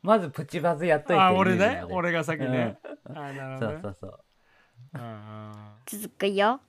[0.00, 1.64] まずプチバズやっといてあ俺ね？
[1.64, 2.78] ユージので俺が先ね、
[3.10, 3.78] あなるほどね。
[3.78, 4.20] そうそうそう。
[4.94, 5.52] うんうん。
[5.84, 6.60] 続くよ